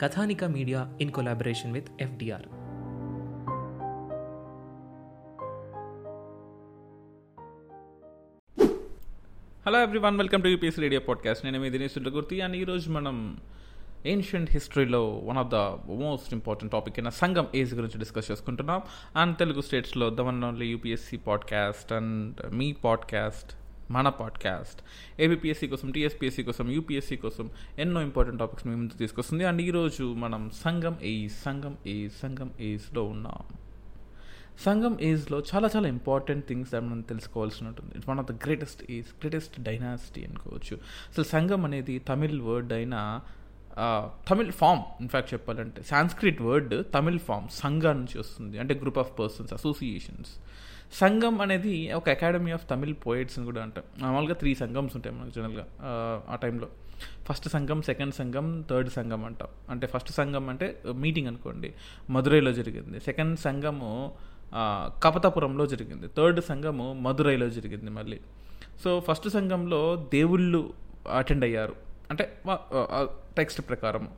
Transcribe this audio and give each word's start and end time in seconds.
Kathanika 0.00 0.44
media 0.44 0.92
in 1.00 1.10
collaboration 1.10 1.72
with 1.72 1.88
FDR. 2.00 2.42
Hello 9.66 9.82
everyone 9.82 10.16
welcome 10.16 10.42
to 10.42 10.48
UPS 10.48 10.78
radio 10.78 11.00
podcast 11.00 11.44
నేను 11.44 11.60
మీ 11.60 11.70
Dinesh 11.70 11.98
Gurthi 11.98 12.40
and 12.40 12.56
ఈరోజు 12.56 12.90
మనం 12.90 13.40
ancient 14.06 14.50
హిస్టరీలో 14.52 15.18
one 15.18 15.38
of 15.38 15.48
the 15.48 15.54
most 15.92 16.32
important 16.32 16.72
topic 16.72 16.98
అయిన 16.98 17.08
Sangam 17.08 17.46
age 17.54 17.74
గురించి 17.74 17.98
discuss 17.98 18.30
చేసుకుంటున్నాం. 18.30 18.82
అండ్ 19.16 19.38
తెలుగు 19.38 19.60
స్టేట్స్లో 19.60 20.10
the 20.10 20.20
one 20.20 20.44
only 20.44 20.66
UPSC 20.66 21.16
podcast 21.16 21.92
and 21.92 22.52
me 22.52 22.72
podcast 22.72 23.59
మన 23.90 24.08
పాడ్కాస్ట్ 24.08 24.82
ఏబిపిఎస్సి 25.20 25.66
కోసం 25.66 25.90
టీఎస్పిఎస్సి 25.90 26.42
కోసం 26.42 26.70
యూపీఎస్సి 26.70 27.16
కోసం 27.16 27.50
ఎన్నో 27.78 28.02
ఇంపార్టెంట్ 28.02 28.40
టాపిక్స్ 28.40 28.66
మీ 28.66 28.74
ముందు 28.74 28.94
తీసుకొస్తుంది. 28.94 29.44
అండ్ 29.44 29.62
ఈరోజు 29.62 30.14
మనం 30.14 30.50
సంఘం 30.64 30.96
ఏజ్ 31.02 31.32
సంఘం 31.32 31.76
ఏజ్ 31.86 32.12
సంఘం 32.12 32.50
ఏజ్లో 32.60 33.04
ఉన్నాం. 33.04 33.56
సంఘం 34.60 34.98
ఏజ్లో 35.00 35.42
చాలా 35.54 35.70
చాలా 35.76 35.88
ఇంపార్టెంట్ 35.88 36.46
థింగ్స్ 36.46 36.74
మనం 36.74 37.00
తెలుసుకోవాల్సి 37.00 37.64
ఉంటుంది. 37.64 37.94
It's 37.94 38.10
one 38.10 38.18
of 38.18 38.32
the 38.32 38.32
greatest 38.32 38.90
age 38.90 39.06
greatest 39.06 39.60
dynasty 39.60 40.24
అనుకోవచ్చు. 40.24 40.76
అసలు 41.10 41.24
సంఘం 41.24 41.64
అనేది 41.64 41.98
తమిళ్ 41.98 42.40
వర్డ్ 42.40 42.72
అయిన 42.72 43.20
తమిళ్ 44.30 44.52
ఫామ్ 44.52 44.80
ఇన్ఫ్యాక్ట్ 45.00 45.34
చెప్పాలంటే 45.34 45.82
సాంస్క్రిట్ 45.82 46.42
వర్డ్ 46.42 46.84
తమిళ్ 46.94 47.18
ఫామ్ 47.18 47.48
సంఘ 47.52 47.82
నుంచి 47.82 48.18
వస్తుంది. 48.18 48.58
అంటే 48.58 48.74
గ్రూప్ 48.74 48.98
ఆఫ్ 48.98 49.18
పర్సన్స్ 49.18 49.52
అసోసియేషన్స్ 49.52 50.30
సంఘం 50.92 51.40
అనేది 51.40 51.92
ఒక 51.92 52.08
అకాడమీ 52.08 52.50
ఆఫ్ 52.50 52.70
తమిళ్ 52.70 52.94
పోయిట్స్ 53.06 53.38
అని 53.38 53.46
కూడా 53.46 53.62
అంటాం. 53.62 53.84
మామూలుగా 53.98 54.34
త్రీ 54.34 54.54
సంఘమ్స్ 54.54 54.96
ఉంటాయి 54.96 55.16
మనకు 55.16 55.30
జనరల్గా 55.30 55.66
ఆ 56.28 56.34
టైంలో 56.42 56.68
ఫస్ట్ 57.28 57.48
సంఘం 57.48 57.82
సెకండ్ 57.82 58.14
సంఘం 58.14 58.64
థర్డ్ 58.70 58.90
సంఘం 58.90 59.24
అంటాం. 59.24 59.48
అంటే 59.70 59.86
ఫస్ట్ 59.86 60.12
సంఘం 60.12 60.48
అంటే 60.48 60.82
మీటింగ్ 60.94 61.28
అనుకోండి 61.28 61.72
మదురైలో 62.10 62.52
జరిగింది. 62.52 63.00
సెకండ్ 63.00 63.38
సంఘము 63.38 64.12
కపతపురంలో 65.02 65.66
జరిగింది. 65.66 66.08
థర్డ్ 66.16 66.40
సంఘము 66.44 66.92
మదురైలో 66.92 67.50
జరిగింది 67.50 67.90
మళ్ళీ. 67.90 68.20
సో 68.84 69.00
ఫస్ట్ 69.08 69.28
సంఘంలో 69.28 70.08
దేవుళ్ళు 70.12 70.72
అటెండ్ 71.16 71.44
అయ్యారు. 71.44 71.76
అంటే 72.10 72.38
టెక్స్ట్ 73.36 73.68
ప్రకారం 73.68 74.08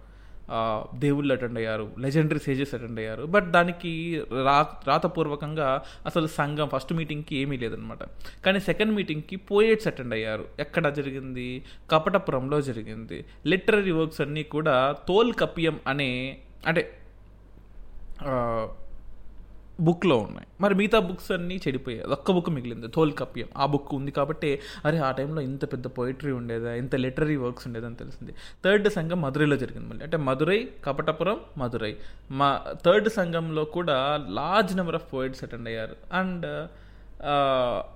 దేవుళ్ళు 0.95 1.33
అటెండ్ 1.33 1.59
అయ్యారు 1.59 1.91
లెజెండరీ 1.99 2.39
సేజెస్ 2.39 2.75
అటెండ్ 2.75 3.01
అయ్యారు. 3.01 3.23
బట్ 3.25 3.51
దానికి 3.51 4.23
రా 4.45 4.67
రాతపూర్వకంగా 4.87 5.83
అసలు 6.07 6.27
సంఘం 6.27 6.69
ఫస్ట్ 6.69 6.93
మీటింగ్కి 6.93 7.37
ఏమీ 7.37 7.57
లేదనమాట 7.57 7.99
కానీ 8.47 8.61
సెకండ్ 8.61 8.93
మీటింగ్కి 8.93 9.37
పోయేట్స్ 9.37 9.87
అటెండ్ 9.87 10.15
అయ్యారు. 10.15 10.45
ఎక్కడ 10.59 10.89
జరిగింది? 10.89 11.65
కపటపురంలో 11.91 12.61
జరిగింది. 12.61 13.25
లిటరరీ 13.47 13.91
వర్క్స్ 13.91 14.21
అన్నీ 14.21 14.43
కూడా 14.43 14.95
తోల్ 15.09 15.35
కపియం 15.41 15.81
అనే 15.87 16.39
అంటే 16.67 16.99
బుక్లో 19.81 20.19
ఉన్నాయి. 20.19 20.47
మరి 20.61 20.75
మిగతా 20.75 20.99
బుక్స్ 20.99 21.33
అన్నీ 21.33 21.57
చెడిపోయాయి. 21.57 22.05
ఒక్క 22.05 22.33
బుక్ 22.33 22.51
మిగిలింది. 22.51 22.89
తోల్ 22.89 23.13
కప్యం. 23.19 23.49
ఆ 23.57 23.67
బుక్ 23.67 23.95
ఉంది 23.95 24.11
కాబట్టి 24.11 24.61
అరే 24.85 24.99
ఆ 24.99 25.11
టైంలో 25.11 25.41
ఇంత 25.41 25.73
పెద్ద 25.73 25.87
పోయిటరీ 25.87 26.33
ఉండేదా? 26.33 26.75
ఇంత 26.75 26.95
లిటరీ 26.95 27.37
వర్క్స్ 27.37 27.67
ఉండేదని 27.67 27.95
తెలిసింది. 27.95 28.35
థర్డ్ 28.65 28.89
సంఘం 28.89 29.21
మధురైలో 29.21 29.57
జరిగింది 29.57 29.89
మళ్ళీ. 29.89 30.05
అంటే 30.05 30.17
మధురై 30.17 30.69
కపటపురం 30.85 31.41
మధురై. 31.59 31.97
మా 32.31 32.61
థర్డ్ 32.85 33.09
సంఘంలో 33.09 33.65
కూడా 33.65 34.25
large 34.29 34.77
number 34.77 34.95
of 34.95 35.13
poets 35.13 35.45
attend 35.45 35.69
అయ్యారు. 35.69 35.97
అండ్ 36.13 36.69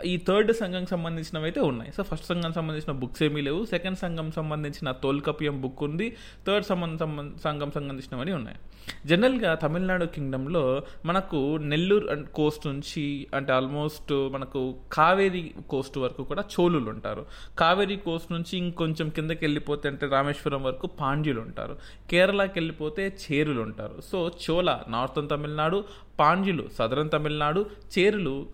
ఈ 0.05 0.17
థర్డ్ 0.29 0.53
సంఘంకి 0.53 0.91
సంబంధించినవి 0.91 1.45
అయితే 1.45 1.61
ఉన్నాయి. 1.61 1.93
సో 1.97 2.03
ఫస్ట్ 2.03 2.27
సంఘం 2.27 2.53
సంబంధించిన 2.53 2.93
బుక్స్ 2.93 3.23
ఏమీ 3.23 3.41
లేవు. 3.41 3.65
సెకండ్ 3.65 3.99
సంఘం 3.99 4.33
సంబంధించిన 4.33 4.91
తోల్కపియం 4.91 5.61
బుక్ 5.61 5.83
ఉంది. 5.83 6.17
థర్డ్ 6.47 6.67
సంబంధ 6.67 6.99
సంఘం 7.45 7.71
సంబంధించినవని 7.71 8.33
ఉన్నాయి. 8.33 8.59
జనరల్గా 9.07 9.55
తమిళనాడు 9.55 10.05
కింగ్డంలో 10.05 10.83
మనకు 11.05 11.57
నెల్లూరు 11.57 12.07
అండ్ 12.07 12.29
కోస్ట్ 12.29 12.67
నుంచి 12.67 13.05
అంటే 13.35 13.53
ఆల్మోస్ట్ 13.53 14.13
మనకు 14.35 14.75
కావేరీ 14.93 15.55
కోస్ట్ 15.71 15.99
వరకు 15.99 16.23
కూడా 16.25 16.45
చోళులు 16.55 16.89
ఉంటారు. 16.91 17.27
కావేరీ 17.59 17.97
కోస్ట్ 17.97 18.33
నుంచి 18.33 18.59
ఇంకొంచెం 18.59 19.09
కిందకి 19.09 19.45
వెళ్ళిపోతే 19.45 19.89
అంటే 19.89 20.07
రామేశ్వరం 20.07 20.63
వరకు 20.63 20.87
పాండ్యులు 20.87 21.41
ఉంటారు. 21.41 21.77
కేరళకి 22.11 22.53
వెళ్ళిపోతే 22.57 23.17
చేరులు 23.25 23.61
ఉంటారు. 23.61 24.01
సో 24.13 24.31
చోళ 24.45 24.79
నార్థన్ 24.89 25.29
తమిళనాడు 25.29 25.85
పాండ్యులు 26.21 26.69
సదరన్ 26.79 27.11
తమిళనాడు 27.11 27.67
చేరులు 27.99 28.47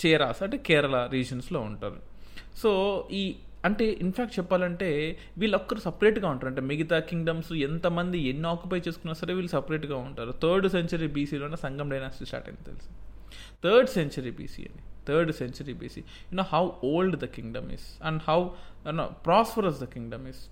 చేరాస్ 0.00 0.42
అంటే 0.42 0.56
కేరళ 0.56 1.08
రీజన్స్లో 1.12 1.60
ఉంటారు 1.60 1.96
సో 2.56 2.70
ఈ 3.12 3.36
అంటే 3.64 3.84
ఇన్ఫ్యాక్ట్ 3.84 4.38
చెప్పాలంటే 4.38 5.18
వీళ్ళొక్కరు 5.38 5.80
సపరేట్గా 5.80 6.28
ఉంటారు. 6.28 6.48
అంటే 6.48 6.60
మిగతా 6.60 6.98
కింగ్డమ్స్ 6.98 7.52
ఎంతమంది 7.52 8.18
ఎన్ని 8.18 8.48
ఆక్యుపై 8.48 8.78
చేసుకున్నా 8.78 9.12
సరే 9.12 9.34
వీళ్ళు 9.34 9.50
సపరేట్గా 9.50 9.96
ఉంటారు. 9.96 10.34
థర్డ్ 10.42 10.68
సెంచరీ 10.68 11.06
బీసీలోనే 11.06 11.56
సంగం 11.56 11.88
డైనాసిటీ 11.88 12.24
స్టార్ట్ 12.24 12.48
అయింది 12.48 12.64
తెలుసు? 12.64 12.88
థర్డ్ 13.64 13.90
సెంచరీ 13.90 14.30
బీసీ 14.30 14.62
అని. 14.62 14.82
Third 15.08 15.32
century 15.32 15.72
BC. 15.72 16.00
You know 16.00 16.44
how 16.52 16.70
old 16.84 17.16
the 17.16 17.24
kingdom 17.24 17.72
is 17.72 18.04
and 18.04 18.22
how 18.28 18.48
you know 18.86 19.10
prosperous 19.26 19.80
the 19.80 19.84
kingdom 19.84 20.28
is 20.28 20.48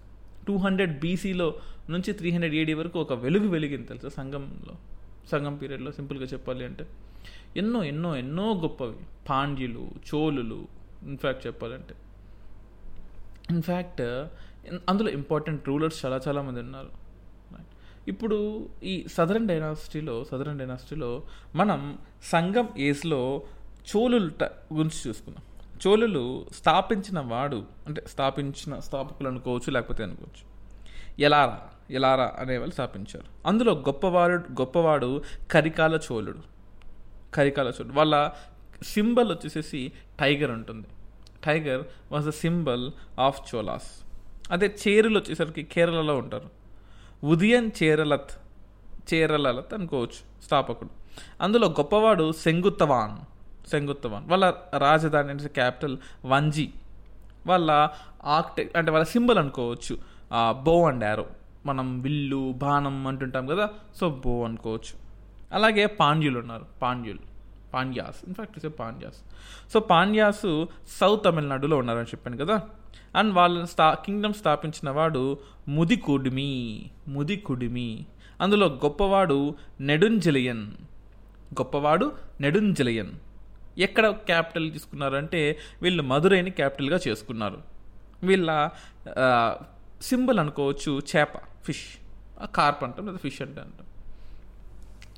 two 0.46 0.56
hundred 0.56 1.00
బీసీలో 1.00 1.54
నుంచి 1.90 2.12
త్రీ 2.12 2.30
హండ్రెడ్ 2.30 2.54
ఏడీ 2.54 2.74
వరకు 2.74 3.00
ఒక 3.00 3.12
వెలుగు 3.12 3.48
వెలిగింది 3.48 3.86
తెలుసు 3.86 4.08
సంఘంలో? 4.08 4.74
సంఘం 5.32 5.56
పీరియడ్లో 5.56 5.92
సింపుల్గా 5.92 6.24
చెప్పాలి 6.24 6.64
అంటే. 6.64 6.86
ఎన్నో 7.56 7.84
ఎన్నో 7.84 8.16
ఎన్నో 8.16 8.54
గొప్పవి. 8.54 8.96
పాండ్యులు 9.28 9.90
చోళులు 10.14 10.68
ఇన్ఫ్యాక్ట్ 11.02 11.46
చెప్పాలంటే. 11.46 11.94
ఇన్ఫ్యాక్ట్ 13.50 14.00
అందులో 14.88 15.10
ఇంపార్టెంట్ 15.10 15.68
రూలర్స్ 15.68 16.06
చాలా 16.06 16.20
చాలామంది 16.28 16.60
ఉన్నారు. 16.60 16.88
ఇప్పుడు 18.08 18.68
ఈ 18.82 19.06
సదరన్ 19.12 19.48
డైనాసిటీలో 19.48 20.24
సదరన్ 20.24 20.58
డైనాసిటీలో 20.58 21.22
మనం 21.54 21.98
సంఘం 22.22 22.68
ఏజ్లో 22.78 23.42
చోళుల 23.96 24.30
గురించి 24.74 25.08
చూసుకుందాం. 25.08 25.42
చోళులు 25.86 26.46
స్థాపించిన 26.54 27.20
వాడు 27.20 27.64
అంటే 27.86 28.04
స్థాపించిన 28.06 28.78
స్థాపకులు 28.78 29.28
అనుకోవచ్చు 29.28 29.70
లేకపోతే 29.70 30.02
అనుకోవచ్చు. 30.02 30.50
ఎలారా 31.22 31.60
ఎలారా 31.90 32.32
అనేవాళ్ళు 32.38 32.72
స్థాపించారు. 32.72 33.48
అందులో 33.48 33.72
గొప్పవాడు 33.72 34.34
గొప్పవాడు 34.34 35.22
కరికాల 35.50 35.98
చోళుడు. 36.12 36.59
కరికాల 37.34 37.72
వాళ్ళ 37.84 38.30
సింబల్ 38.82 39.30
వచ్చేసేసి 39.30 39.92
టైగర్ 40.20 40.50
ఉంటుంది. 40.50 40.88
Tiger 41.44 41.84
was 42.12 42.26
the 42.26 42.30
symbol 42.30 42.92
of 43.18 43.54
Cholas 43.54 43.90
అదే 44.52 44.76
చేరులు 44.88 45.18
వచ్చేసరికి 45.18 45.62
కేరళలో 45.62 46.16
ఉంటారు. 46.16 46.50
ఉదయం 47.24 47.72
చేరలత్ 47.82 48.30
చేరలత్ 49.14 49.74
అనుకోవచ్చు 49.74 50.42
స్థాపకుడు. 50.44 50.90
అందులో 51.40 51.68
గొప్పవాడు 51.68 52.32
సెంగుత్తవాన్ 52.32 53.16
సెంగుత్తవాన్ 53.70 54.28
వాళ్ళ 54.28 54.54
రాజధాని 54.78 55.30
అంటే 55.30 55.48
క్యాపిటల్ 55.48 55.98
వంజీ. 56.24 56.70
వాళ్ళ 57.46 57.88
ఆర్కిటెక్ట్ 58.24 58.76
అంటే 58.76 58.90
వాళ్ళ 58.90 59.06
సింబల్ 59.06 59.38
అనుకోవచ్చు 59.38 59.98
బో 60.62 60.88
అండ్ 60.88 61.04
యారో 61.04 61.26
మనం 61.66 62.00
విల్లు 62.00 62.52
బాణం 62.56 63.06
అంటుంటాం 63.06 63.46
కదా 63.46 63.68
సో 64.00 64.10
బో 64.10 64.44
అనుకోవచ్చు. 64.44 65.09
అలాగే 65.52 65.86
పాండ్యులు 65.86 66.38
ఉన్నారు. 66.38 66.66
పాండ్యులు. 66.82 67.18
Pandyas. 67.74 68.16
In fact 68.26 68.66
is 68.66 68.80
Pandyas. 68.80 69.16
So 69.72 69.80
Pandyas 69.80 70.64
south 71.00 71.24
తమిళనాడులో 71.24 71.76
ఉన్నారని 71.76 72.04
చెప్పాను 72.04 72.36
కదా. 72.36 72.62
అండ్ 73.16 73.34
వాళ్ళ 73.34 73.64
స్థా 73.64 73.94
కింగ్డమ్ 73.94 74.32
స్థాపించిన 74.32 74.90
వాడు 74.90 75.38
ముదికుడిమి. 75.68 76.90
ముదికుడిమి. 77.08 78.06
అందులో 78.40 78.66
గొప్పవాడు 78.66 79.54
నెడుంజలియన్. 79.80 80.66
గొప్పవాడు 81.52 82.12
నెడుంజలియన్. 82.40 83.10
ఎక్కడ 83.78 84.08
క్యాపిటల్ 84.08 84.72
తీసుకున్నారంటే 84.72 85.58
వీళ్ళు 85.82 86.02
మధురైని 86.02 86.50
క్యాపిటల్గా 86.50 87.00
చేసుకున్నారు. 87.08 87.58
వీళ్ళ 88.22 88.70
సింబల్ 90.02 90.38
అనుకోవచ్చు 90.38 91.02
చేప 91.16 91.28
ఫిష్. 91.64 91.86
కార్ప్ 92.54 92.84
అంటాం 92.84 93.06
లేదా 93.06 93.18
ఫిష్ 93.18 93.42
అంటే 93.42 93.60
అంటాం. 93.60 93.86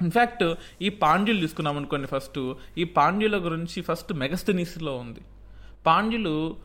ఇన్ఫ్యాక్ట్ 0.00 0.54
ఈ 0.82 0.88
పాండ్యులు 0.88 1.40
తీసుకున్నాం 1.40 1.76
అనుకోండి 1.76 2.06
ఫస్ట్ 2.06 2.52
ఈ 2.78 2.84
పాండ్యుల 2.84 3.44
గురించి 3.44 3.82
ఫస్ట్ 3.82 4.12
మెగస్తనీస్లో 4.12 4.96
ఉంది. 4.96 5.20
పాండ్యులు 5.86 6.56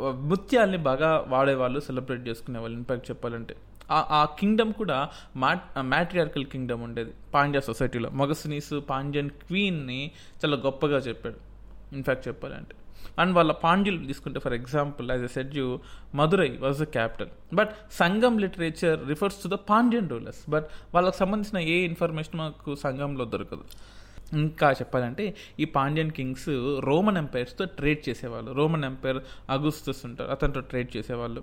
ముత్యాల్ని 0.00 0.78
బాగా 0.78 1.24
వాడేవాళ్ళు 1.28 1.80
సెలబ్రేట్ 1.80 2.28
చేసుకునేవాళ్ళు 2.28 2.76
ఇన్ఫ్యాక్ట్ 2.76 3.10
చెప్పాలంటే. 3.10 3.56
ఆ- 3.90 4.28
కింగ్డమ్ 4.38 4.72
కూడా 4.72 5.08
మ్యాట్ 5.36 5.64
మ్యాట్రియార్కల్ 5.80 6.44
కింగ్డమ్ 6.44 6.82
ఉండేది 6.82 7.10
పాండ్య 7.34 7.60
సొసైటీలో. 7.60 8.10
మొగసనీస్ 8.10 8.80
పాండ్యన్ 8.90 9.30
క్వీన్ని 9.30 10.10
చాలా 10.44 10.56
గొప్పగా 10.56 10.98
చెప్పాడు. 10.98 11.51
ఇన్ఫ్యాక్ట్ 11.92 12.28
చెప్పాలంటే. 12.28 12.74
అండ్ 13.18 13.34
వాళ్ళ 13.34 13.52
పాండ్యులు 13.52 14.06
తీసుకుంటే 14.06 14.40
for 14.40 14.52
example 14.52 15.10
as 15.10 15.22
I 15.22 15.26
said 15.26 15.54
you 15.54 15.80
Madurai 16.14 16.58
was 16.60 16.78
the 16.78 16.84
capital 16.84 17.28
but 17.54 17.70
Sangam 17.92 18.38
literature 18.38 19.08
refers 19.08 19.42
to 19.42 19.48
the 19.48 19.52
Pandyan 19.52 20.10
rulers 20.10 20.50
but 20.50 20.66
వాళ్ళకి 20.94 21.16
సంబంధించిన 21.16 21.68
ఏ 21.68 21.74
ఇన్ఫర్మేషన్ 21.74 22.36
మాకు 22.36 22.74
సంఘంలో 22.74 23.24
దొరకదు. 23.24 23.64
ఇంకా 24.32 24.70
చెప్పాలంటే 24.70 25.36
ఈ 25.60 25.64
పాండ్యన్ 25.64 26.10
కింగ్స్ 26.10 26.48
రోమన్ 26.80 27.16
ఎంపైర్స్తో 27.16 27.64
ట్రేడ్ 27.64 28.08
చేసేవాళ్ళు. 28.08 28.52
రోమన్ 28.52 28.84
ఎంపైర్ 28.84 29.18
అగుస్తస్ 29.50 30.04
ఉంటారు. 30.04 30.30
అతనితో 30.30 30.60
ట్రేడ్ 30.60 30.96
చేసేవాళ్ళు. 30.96 31.42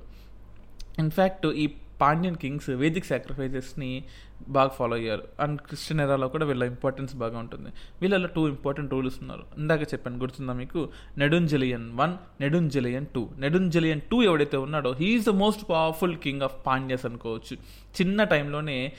ఇన్ఫ్యాక్ట్ 1.00 1.48
ఈ 1.48 1.68
పాండ్యన్ 2.01 2.36
కింగ్స్ 2.36 2.69
వేదిక్ 2.69 3.06
సాక్రిఫైజెస్ని 3.06 4.04
బాగా 4.47 4.68
ఫాలో 4.68 4.95
అయ్యారు. 4.95 5.24
అండ్ 5.39 5.62
క్రిస్టియన్ 5.62 6.01
ఎరాలో 6.01 6.27
కూడా 6.27 6.45
వీళ్ళ 6.45 6.63
ఇంపార్టెన్స్ 6.63 7.15
బాగా 7.15 7.38
ఉంటుంది. 7.39 7.69
వీళ్ళలో 8.01 8.27
టూ 8.27 8.47
ఇంపార్టెంట్ 8.47 8.91
రూల్స్ 8.91 9.18
ఉన్నారు. 9.21 9.44
ఇందాక 9.57 9.81
చెప్పాను 9.81 10.18
గుర్తుందా 10.18 10.53
మీకు? 10.53 10.89
Nedunjeliyan 11.18 11.91
one 12.00 12.13
Nedunjeliyan 12.41 13.06
two 13.15 13.30
Nedunjeliyan 13.38 14.01
two 14.12 14.21
ఎవడైతే 14.24 14.57
ఉన్నాడో 14.57 14.91
he is 15.00 15.25
the 15.25 15.30
most 15.30 15.69
powerful 15.69 16.15
king 16.18 16.41
of 16.41 16.65
Pandyas 16.65 17.06
అనుకోవచ్చు. 17.06 17.57
చిన్న 18.01 18.24
టైంలోనే 18.24 18.94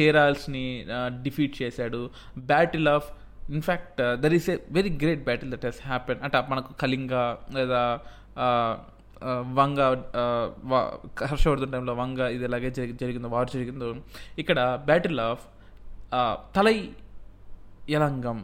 చేరాల్స్ని 0.00 0.86
డిఫీట్ 1.22 1.62
చేశాడు. 1.62 2.10
Battle 2.38 2.88
of 2.88 3.08
in fact 3.50 4.20
there 4.20 4.34
is 4.34 4.50
a 4.50 4.56
very 4.70 4.98
great 5.02 5.24
battle 5.24 5.50
that 5.52 5.66
has 5.66 5.86
happen 5.86 6.18
అంటే 6.22 6.42
మనకు 6.50 6.72
కళింగ 6.72 7.36
లేదా 7.54 7.82
వంగ 9.58 9.80
హర్షవర్ధన్ 11.30 11.72
టైంలో 11.72 11.94
వంగ 11.94 12.20
ఇది 12.20 12.44
ఎలాగే 12.44 12.70
జరిగి 12.70 12.92
జరిగిందో 12.92 13.28
వారు 13.28 13.48
జరిగిందో 13.52 13.94
ఇక్కడ 14.38 14.58
బ్యాటిల్ 14.84 15.20
ఆఫ్ 15.20 15.44
తలై 16.56 16.90
యలంగం 17.90 18.38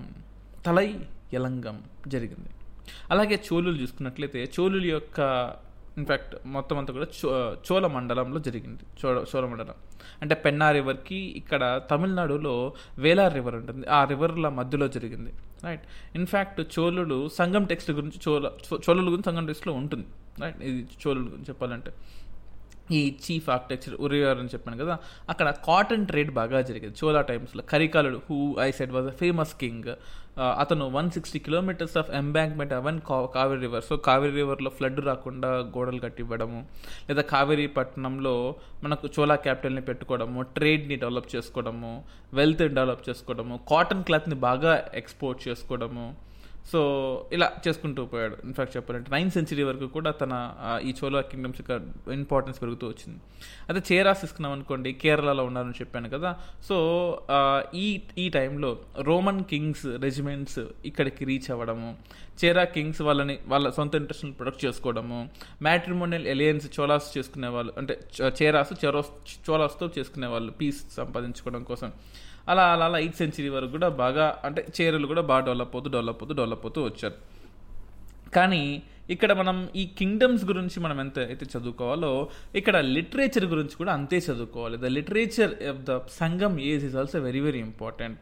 తలై 0.67 0.89
యలంగం 1.35 1.83
జరిగింది. 2.07 2.51
అలాగే 3.11 3.37
చోళులు 3.53 3.77
చూసుకున్నట్లయితే 3.83 4.41
చోళుల 4.61 4.85
యొక్క 4.87 5.21
ఇన్ఫ్యాక్ట్ 5.99 6.37
మొత్తం 6.47 6.79
అంతా 6.79 6.93
కూడా 6.93 7.07
చో 7.25 7.57
చోళ 7.73 7.87
మండలంలో 7.87 8.41
జరిగింది. 8.41 8.83
చోళ 9.05 9.25
చోళ 9.37 9.47
మండలం. 9.47 9.75
అంటే 10.23 10.35
పెన్నా 10.35 10.71
రివర్కి 10.71 11.17
ఇక్కడ 11.17 11.83
తమిళనాడులో 11.91 12.73
వేలార్ 12.99 13.35
రివర్ 13.35 13.55
ఉంటుంది. 13.55 13.87
ఆ 13.87 14.05
రివర్ల 14.05 14.49
మధ్యలో 14.49 14.89
జరిగింది. 14.89 15.33
రైట్ 15.65 15.83
ఇన్ఫ్యాక్ట్ 16.15 16.79
చోళులు 16.79 17.29
సంగం 17.29 17.65
టెక్స్ట్ 17.65 17.91
గురించి 17.91 18.21
చోళ 18.29 18.47
చో- 18.47 18.81
చోళుల 18.91 19.07
గురించి 19.07 19.23
సంగం 19.23 19.47
టెక్స్ట్లో 19.47 19.73
ఉంటుంది. 19.73 20.07
రైట్ 20.43 20.63
ఇది 20.63 20.89
చోళుల 21.07 21.23
గురించి 21.23 21.45
చెప్పాలంటే. 21.49 21.93
ఈ 22.91 23.17
చీఫ్ 23.25 23.51
ఆర్కిటెక్చర్ 23.51 23.95
ఉరియర్ 23.95 24.39
అని 24.39 24.49
చెప్పాను 24.49 24.79
కదా 24.79 24.99
అక్కడ 25.31 25.51
కాటన్ 25.51 26.07
ట్రేడ్ 26.07 26.31
బాగా 26.31 26.61
జరిగేది. 26.61 26.95
చోలా 27.05 27.21
టైమ్స్లో 27.21 27.63
కరికాలుడు 27.63 28.23
who 28.31 28.57
I 28.61 28.71
said 28.71 28.93
was 28.93 29.07
a 29.07 29.11
famous 29.11 29.55
king 29.55 29.97
అతను 30.39 30.91
one 30.91 31.11
sixty 31.11 31.39
kilometres 31.39 31.97
of 31.97 32.11
embankment 32.11 32.73
on 32.73 33.01
Kaveri 33.35 33.61
river 33.61 33.83
so 33.83 33.97
Kaveri 33.97 34.33
రివర్లో 34.33 34.71
flood 34.71 35.01
రాకుండా 35.01 35.49
గోడలు 35.49 35.99
కట్టివ్వడము 35.99 36.67
లేదా 37.09 37.21
కావేరీ 37.23 37.67
పట్టణంలో 37.67 38.55
మనకు 38.85 39.07
చోలా 39.07 39.35
క్యాపిటల్ని 39.35 39.81
పెట్టుకోవడము 39.81 40.43
ట్రేడ్ని 40.43 40.97
డెవలప్ 40.97 41.37
చేసుకోవడము 41.37 42.05
వెల్త్ 42.35 42.63
డెవలప్ 42.63 43.09
చేసుకోవడము 43.09 43.57
కాటన్ 43.69 44.05
క్లాత్ని 44.05 44.35
బాగా 44.35 44.85
ఎక్స్పోర్ట్ 44.95 45.49
చేసుకోవడము 45.49 46.32
సో 46.71 46.81
ఇలా 47.37 47.47
చేసుకుంటూ 47.65 48.01
పోయాడు. 48.13 48.37
ఇన్ఫాక్ట్ 48.49 48.75
చెప్పాలంటే 48.77 49.09
నైన్త్ 49.15 49.35
సెంచరీ 49.37 49.63
వరకు 49.69 49.87
కూడా 49.97 50.11
తన 50.21 50.33
ఈ 50.89 50.91
చోళ 50.99 51.21
కింగ్డమ్స్ 51.31 51.61
యొక్క 51.63 51.75
ఇంపార్టెన్స్ 52.19 52.59
పెరుగుతూ 52.63 52.85
వచ్చింది. 52.93 53.19
అదే 53.69 53.81
చేరాస్ 53.91 54.21
తీసుకున్నాం 54.25 54.53
అనుకోండి 54.57 54.93
కేరళలో 55.03 55.45
ఉన్నారని 55.51 55.77
చెప్పాను 55.81 56.09
కదా. 56.15 56.31
సో 56.69 56.77
ఈ 57.85 57.87
ఈ 58.25 58.27
టైంలో 58.39 58.71
రోమన్ 59.09 59.43
కింగ్స్ 59.53 59.87
రెజిమెంట్స్ 60.07 60.61
ఇక్కడికి 60.91 61.25
రీచ్ 61.31 61.51
అవ్వడము 61.57 61.91
చేరా 62.43 62.65
కింగ్స్ 62.75 63.01
వాళ్ళని 63.07 63.35
వాళ్ళ 63.53 63.67
సొంత 63.79 63.95
ఇంట్రెస్ట్ని 64.03 64.33
ప్రొడక్ట్ 64.39 64.63
చేసుకోవడము 64.67 65.19
మ్యాట్రిమోనియల్ 65.67 66.27
ఎలియన్స్ 66.35 66.67
చోలాస్ 66.77 67.09
చేసుకునే 67.19 67.49
వాళ్ళు 67.57 67.73
అంటే 67.81 67.95
చేరాస్ 68.41 68.73
చెరోస్ 68.85 69.13
చోలాస్తో 69.49 69.89
చేసుకునే 69.99 70.31
వాళ్ళు 70.35 70.53
పీస్ 70.61 70.81
సంపాదించుకోవడం 71.01 71.65
కోసం. 71.71 71.91
అలా 72.49 72.65
అలా 72.73 72.85
అలా 72.87 72.99
ఎయిత్ 72.99 73.15
సెంచరీ 73.15 73.49
వరకు 73.49 73.73
కూడా 73.73 73.89
బాగా 73.89 74.41
అంటే 74.45 74.67
చీరలు 74.77 75.07
కూడా 75.07 75.23
బాగా 75.31 75.45
డెవలప్ 75.45 75.75
అవుతూ 75.77 75.91
డెవలప్ 75.91 76.23
అవుతూ 76.23 76.35
డెవలప్ 76.35 76.65
అవుతూ 76.67 76.83
వచ్చారు. 76.85 77.17
కానీ 78.37 78.63
ఇక్కడ 79.11 79.33
మనం 79.33 79.57
ఈ 79.77 79.87
కింగ్డమ్స్ 79.99 80.45
గురించి 80.45 80.81
మనం 80.81 81.01
ఎంత 81.01 81.19
అయితే 81.19 81.47
చదువుకోవాలో 81.55 82.13
ఇక్కడ 82.55 82.77
లిటరేచర్ 82.97 83.45
గురించి 83.45 83.75
కూడా 83.77 83.93
అంతే 83.93 84.19
చదువుకోవాలి. 84.19 84.77
The 84.79 84.91
literature 84.99 85.53
of 85.73 85.81
the 85.89 86.01
Sangam 86.21 86.61
age 86.61 86.85
is 86.85 86.97
also 86.97 87.21
very 87.21 87.41
very 87.41 87.59
important 87.59 88.21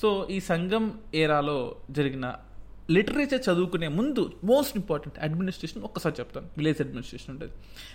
so 0.00 0.26
ఈ 0.30 0.40
సంఘం 0.40 0.84
ఏరాలో 1.14 1.58
జరిగిన 1.90 2.26
లిటరేచర్ 2.90 3.40
చదువుకునే 3.50 3.88
ముందు 3.88 4.32
మోస్ట్ 4.44 4.76
ఇంపార్టెంట్ 4.76 5.18
అడ్మినిస్ట్రేషన్ 5.18 5.82
ఒక్కసారి 5.82 6.14
చెప్తాను. 6.20 6.48
విలేజ్ 6.56 6.80
అడ్మినిస్ట్రేషన్ 6.80 7.30
ఉంటుంది 7.30 7.52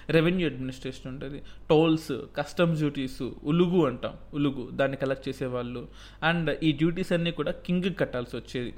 రెవెన్యూ 0.09 0.47
అడ్మినిస్ట్రేషన్ 0.47 1.07
ఉంటుంది 1.07 1.41
టోల్స్ 1.69 2.11
కస్టమ్స్ 2.35 2.79
డ్యూటీస్ 2.79 3.29
ఉలుగు 3.43 3.85
అంటాం. 3.85 4.13
ఉలుగు 4.33 4.69
దాన్ని 4.71 4.97
కలెక్ట్ 4.97 5.29
చేసేవాళ్ళు. 5.29 5.87
అండ్ 6.23 6.57
ఈ 6.63 6.71
డ్యూటీస్ 6.71 7.11
అన్నీ 7.11 7.31
కూడా 7.31 7.51
కింగ్ 7.51 7.95
కట్టాల్సి 7.99 8.35
వచ్చేది. 8.35 8.73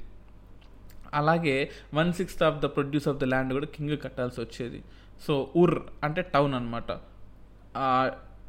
అలాగే 1.14 1.70
one 1.94 2.12
sixth 2.12 2.42
of 2.42 2.58
the 2.58 2.64
produce 2.64 3.08
of 3.08 3.18
the 3.18 3.24
land 3.24 3.52
కూడా 3.52 3.66
కింగ్ 3.66 3.98
కట్టాల్సి 3.98 4.40
వచ్చేది. 4.40 4.82
సో 5.26 5.50
ఉర్ 5.56 5.80
అంటే 6.04 6.22
టౌన్ 6.22 6.54
అనమాట 6.54 6.92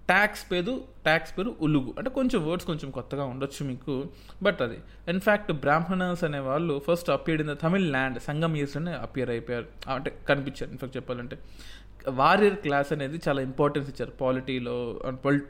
ట్యాక్స్ 0.08 0.52
పేరు 0.52 0.84
ట్యాక్స్ 1.04 1.38
పేరు 1.38 1.56
ఉలుగు. 1.62 1.94
అంటే 1.98 2.10
కొంచెం 2.10 2.48
వర్డ్స్ 2.48 2.68
కొంచెం 2.68 2.92
కొత్తగా 2.92 3.24
ఉండొచ్చు 3.24 3.66
మీకు. 3.66 4.10
బట్ 4.44 4.62
అది 4.62 4.78
ఇన్ఫ్యాక్ట్ 5.07 5.52
బ్రాహ్మణస్ 5.52 6.24
అనే 6.24 6.40
వాళ్ళు 6.40 6.81
first 6.92 7.10
appear 7.10 7.42
in 7.42 7.50
the 7.50 7.57
Tamil 7.62 7.92
land 7.92 8.19
Sangam 8.19 8.56
ఇయర్స్లోనే 8.56 8.92
appear 8.92 9.30
అయిపోయారు. 9.30 9.66
అంటే 9.94 10.19
కనిపించారు 10.30 10.72
ఇన్ఫాక్ట్ 10.72 10.98
చెప్పాలంటే. 10.98 11.40
వారియర్ 12.10 12.56
క్లాస్ 12.56 12.94
అనేది 12.94 13.22
చాలా 13.28 13.42
ఇంపార్టెన్స్ 13.42 13.90
ఇచ్చారు. 13.90 14.12
పాలిటీలో 14.12 15.00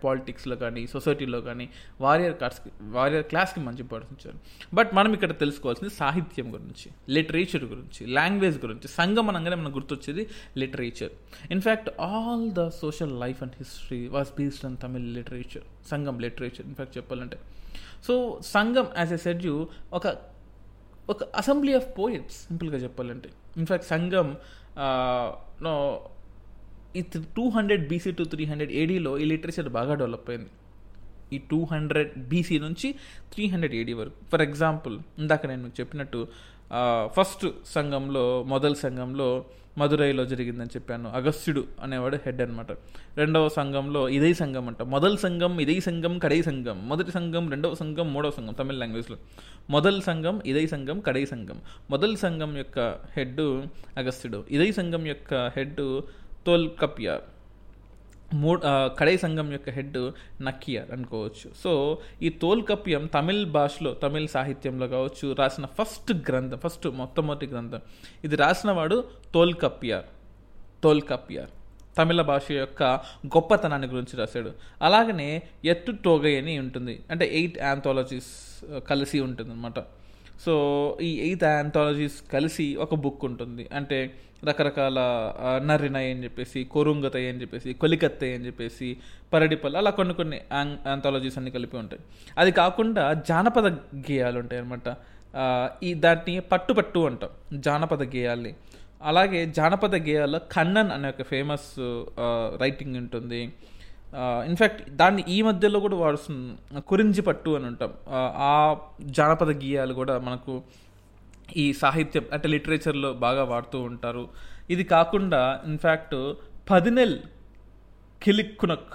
పాలిటిక్స్లో 0.03 0.55
కానీ 0.55 0.87
సొసైటీలో 0.87 1.41
కానీ 1.41 1.69
వారియర్ 2.01 2.33
క్లాస్కి 2.33 2.71
వారియర్ 2.81 3.23
క్లాస్కి 3.23 3.59
మంచి 3.59 3.79
ఇంపార్టెన్స్ 3.79 4.27
ఇచ్చారు. 4.27 4.39
బట్ 4.75 4.93
మనం 4.93 5.13
ఇక్కడ 5.13 5.39
తెలుసుకోవాల్సింది 5.39 5.93
సాహిత్యం 5.93 6.53
గురించి 6.53 6.91
లిటరేచర్ 7.09 7.65
గురించి 7.65 8.07
లాంగ్వేజ్ 8.07 8.65
గురించి 8.65 8.87
సంఘం 8.87 9.29
అనగానే 9.29 9.55
మనకు 9.55 9.73
గుర్తొచ్చేది? 9.73 10.29
Literature. 10.57 11.11
In fact 11.51 11.89
all 11.99 12.51
the 12.51 12.69
social 12.69 13.19
life 13.19 13.43
and 13.43 13.53
history 13.57 14.07
was 14.07 14.31
based 14.31 14.65
on 14.65 14.77
Tamil 14.77 15.13
literature 15.13 15.63
Sangam 15.89 16.19
literature 16.19 16.65
in fact 16.67 16.97
చెప్పాలంటే. 16.97 17.39
So 18.03 18.39
Sangam 18.43 18.87
as 18.97 19.13
I 19.13 19.17
said 19.17 19.45
you 19.45 19.67
ఒక 19.93 20.07
ఒక 21.09 21.23
అసెంబ్లీ 21.23 21.73
ఆఫ్ 21.73 21.99
పోయిట్స్ 21.99 22.47
సింపుల్గా 22.47 22.77
చెప్పాలంటే. 22.77 23.29
ఇన్ఫ్యాక్ట్ 23.57 23.87
సంఘం 23.87 24.37
uh, 24.77 25.33
నో 26.95 26.99
ఈ 26.99 27.03
two 27.35 27.49
hundred 27.49 27.87
BC 27.87 28.11
to 28.11 28.23
three 28.23 28.43
hundred 28.45 28.71
ఏడీలో 28.71 29.11
ఈ 29.17 29.25
literature 29.25 29.69
బాగా 29.69 29.93
develop 30.01 30.29
అయింది. 30.29 30.51
ఈ 31.33 31.37
టూ 31.51 31.59
హండ్రెడ్ 31.71 32.11
బీసీ 32.31 32.59
నుంచి 32.59 32.87
త్రీ 33.33 33.43
హండ్రెడ్ 33.47 33.75
ఏడీ 33.81 33.93
వరకు. 33.93 34.17
ఫర్ 34.31 34.41
ఎగ్జాంపుల్ 34.41 34.95
ఇందాక 35.19 35.45
నేను 35.45 35.61
మీకు 35.63 35.77
చెప్పినట్టు 35.79 36.27
ఫస్ట్ 37.15 37.45
సంఘంలో 37.67 38.43
మొదటి 38.51 38.77
సంఘంలో 38.85 39.45
మదురైలో 39.77 40.23
జరిగిందని 40.31 40.71
చెప్పాను. 40.75 41.07
అగస్త్యుడు 41.17 41.61
అనేవాడు 41.83 42.17
హెడ్ 42.25 42.41
అనమాట 42.41 42.71
రెండవ 43.17 43.47
సంఘంలో 43.57 44.01
ఇదే 44.17 44.33
సంఘం 44.41 44.67
అంట. 44.67 44.81
మొదటి 44.93 45.17
సంఘం 45.21 45.53
ఇదే 45.63 45.75
సంఘం 45.79 46.13
కడై 46.23 46.41
సంఘం. 46.49 46.77
మొదటి 46.89 47.11
సంఘం 47.11 47.49
రెండవ 47.53 47.73
సంఘం 47.81 48.07
మూడవ 48.13 48.31
సంఘం 48.37 48.53
తమిళ 48.53 48.77
లాంగ్వేజ్లో 48.83 49.17
మొదటి 49.69 50.01
సంఘం 50.09 50.35
ఇదే 50.45 50.67
సంఘం 50.73 50.99
కడై 51.07 51.25
సంఘం. 51.33 51.61
మొదటి 51.91 52.17
సంఘం 52.25 52.51
యొక్క 52.57 52.79
హెడ్ 53.15 53.41
అగస్త్యుడు. 54.01 54.43
ఇదే 54.51 54.71
సంఘం 54.79 55.07
యొక్క 55.07 55.33
హెడ్ 55.57 55.81
తోల్కపియార్ 56.45 57.23
మూ 58.41 58.51
కడై 58.99 59.15
సంఘం 59.23 59.47
యొక్క 59.51 59.69
హెడ్ 59.69 59.97
నక్కియార్ 60.41 60.91
అనుకోవచ్చు. 60.91 61.47
సో 61.63 61.71
ఈ 62.21 62.29
తోల్కప్యం 62.43 63.03
తమిళ్ 63.15 63.43
భాషలో 63.57 63.91
తమిళ్ 64.03 64.27
సాహిత్యంలో 64.27 64.87
కావచ్చు 64.87 65.27
రాసిన 65.39 65.65
ఫస్ట్ 65.77 66.11
గ్రంథం 66.29 66.59
ఫస్ట్ 66.65 66.87
మొట్టమొదటి 67.01 67.47
గ్రంథం. 67.53 67.81
ఇది 68.23 68.35
రాసినవాడు 68.35 68.97
తోల్కప్యార్ 69.33 70.07
తోల్కప్యార్ 70.83 71.51
తమిళ 71.97 72.21
భాష 72.21 72.45
యొక్క 72.51 72.83
గొప్పతనాన్ని 73.35 73.87
గురించి 73.87 74.15
రాశాడు. 74.19 74.51
అలాగనే 74.81 75.29
ఎత్తు 75.65 75.91
టోగై 76.05 76.31
అని 76.41 76.53
ఉంటుంది. 76.59 76.95
అంటే 77.11 77.25
ఎయిట్ 77.39 77.59
ఆంథాలజీస్ 77.71 78.31
కలిసి 78.89 79.19
ఉంటుంది 79.27 79.51
అనమాట 79.51 79.79
సో 80.45 80.97
ఈ 81.01 81.19
ఎయిత్ 81.19 81.43
ఆంథాలజీస్ 81.43 82.31
కలిసి 82.33 82.75
ఒక 82.75 82.95
బుక్ 82.95 83.25
ఉంటుంది. 83.25 83.69
అంటే 83.73 84.13
రకరకాల 84.45 84.99
ఆ, 85.39 85.59
అని 85.83 86.23
చెప్పేసి 86.23 86.63
కొరుంగతై 86.63 87.29
అని 87.29 87.41
చెప్పేసి 87.41 87.73
కొలికత్తై 87.73 88.33
అని 88.33 88.45
చెప్పేసి 88.45 88.97
పరడిపల్లి 89.33 89.79
అలా 89.79 89.89
కొన్ని 89.89 90.13
కొన్ని 90.13 90.41
ఆంథాలజీస్ 90.53 91.37
అన్ని 91.37 91.51
కలిపి 91.51 91.77
ఉంటాయి. 91.77 92.01
అది 92.37 92.51
కాకుండా 92.51 93.13
జానపద 93.13 93.67
గేయాలు 93.95 94.39
ఉంటాయి 94.39 94.61
అనమాట 94.61 94.95
ఈ 95.83 95.93
దాన్ని 95.93 96.39
పట్టు 96.39 96.73
పట్టు 96.73 96.99
అంటాం 96.99 97.61
జానపద 97.61 98.03
గేయాల్ని. 98.03 98.53
అలాగే 99.03 99.45
జానపద 99.45 99.95
గేయాల్లో 99.95 100.39
కన్నన్ 100.51 100.91
అనే 100.91 101.07
ఒక 101.07 101.23
ఫేమస్ 101.23 101.79
రైటింగ్ 102.61 102.95
ఉంటుంది. 102.95 103.53
ఇన్ఫ్యాక్ట్ 104.45 104.89
దాన్ని 104.89 105.25
ఈ 105.27 105.41
మధ్యలో 105.41 105.79
కూడా 105.79 105.95
వాడుస్తున్న 105.95 106.79
కురించి 106.79 107.21
పట్టు 107.21 107.49
అని 107.49 107.65
ఉంటాం 107.65 107.93
ఆ, 108.37 108.77
జానపద 109.01 109.49
గీయాలు 109.49 109.93
కూడా 109.93 110.19
మనకు 110.19 110.63
ఈ 111.55 111.73
సాహిత్యం 111.73 112.23
అంటే 112.33 112.47
లిటరేచర్లో 112.47 113.13
బాగా 113.13 113.43
వాడుతూ 113.43 113.81
ఉంటారు. 113.81 114.29
ఇది 114.69 114.83
కాకుండా 114.83 115.61
ఇన్ఫ్యాక్ట్ 115.65 116.15
పదినెల్ 116.71 117.19
కిలిక్కునక్. 118.21 118.93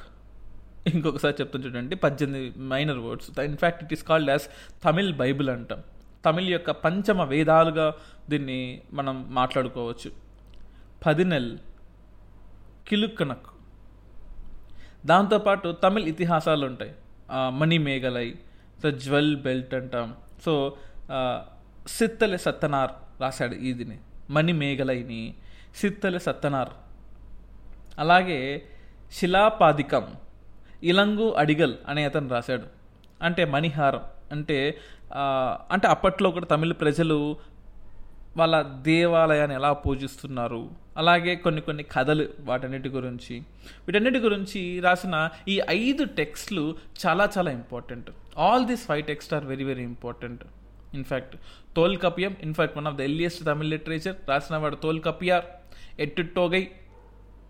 ఇంకొకసారి 0.87 1.37
చెప్తాను 1.41 1.65
చూడండి 1.65 1.97
పద్దెనిమిది 1.97 2.59
minor 2.59 2.99
words 2.99 3.41
in fact 3.41 3.85
it 3.85 3.93
is 3.93 4.03
called 4.05 4.31
as 4.31 4.43
Tamil 4.85 5.13
Bible 5.15 5.51
అంటాం. 5.51 5.81
తమిళ్ 6.25 6.49
యొక్క 6.49 6.71
పంచమ 6.71 7.23
వేదాలుగా 7.25 7.95
దీన్ని 8.31 8.83
మనం 8.93 9.27
మాట్లాడుకోవచ్చు. 9.31 10.11
పదినెల్ 11.07 11.59
కిలుక్కనక్. 12.89 13.49
దాంతోపాటు 15.09 15.73
తమిళ్ 15.73 16.05
ఇతిహాసాలు 16.05 16.67
ఉంటాయి 16.67 16.93
మణిమేఘలై 17.33 18.35
సో 18.83 18.91
జ్వెల్ 18.91 19.37
బెల్ట్ 19.37 19.75
అంటాం. 19.75 20.15
సో 20.45 20.77
ఆ, 21.12 21.43
సిత్తలె 21.87 22.37
సత్తనార్ 22.37 22.91
రాశాడు 23.21 23.55
ఈదిని. 23.55 23.99
మణిమేఘలైని 24.31 25.35
సిత్తలె 25.77 26.19
సత్తనార్. 26.19 26.69
అలాగే 27.99 28.62
శిలాపాదికం 29.12 30.07
ఇలంగు 30.83 31.33
అడిగల్ 31.33 31.75
అనే 31.88 32.05
అతను 32.05 32.29
రాశాడు. 32.29 32.62
అంటే 33.23 33.45
మణిహారం. 33.45 34.00
అంటే 34.33 34.79
అంటే 35.71 35.88
అప్పట్లో 35.88 36.31
కూడా 36.31 36.47
తమిళ 36.47 36.73
ప్రజలు 36.73 37.37
వాళ్ళ 38.37 38.62
దేవాలయాన్ని 38.62 39.55
ఎలా 39.57 39.73
పూజిస్తున్నారు? 39.73 40.71
అలాగే 40.99 41.35
కొన్ని 41.37 41.61
కొన్ని 41.61 41.83
కథలు 41.83 42.28
వాటన్నిటి 42.40 42.88
గురించి. 42.88 43.38
వీటన్నిటి 43.87 44.19
గురించి 44.19 44.81
రాసిన 44.81 45.28
ఈ 45.49 45.61
ఐదు 45.69 46.05
టెక్స్ట్లు 46.05 46.76
చాలా 47.07 47.31
చాలా 47.38 47.50
important. 47.50 48.11
All 48.38 48.67
these 48.67 48.87
five 48.87 49.05
text 49.07 49.35
are 49.35 49.45
very 49.45 49.64
very 49.64 49.83
important 49.83 50.45
in fact 50.95 51.37
Tolkappiyam 51.99 52.37
in fact 52.43 52.76
one 52.76 52.87
of 52.87 52.95
the 52.95 53.00
earliest 53.00 53.45
Tamil 53.45 53.71
literature 53.71 54.17
రాసిన 54.28 54.57
వాడు 54.57 54.76
తోల్ 54.76 55.02
కపియార్ 55.02 55.45
ఎట్టుట్టోగై 56.00 56.69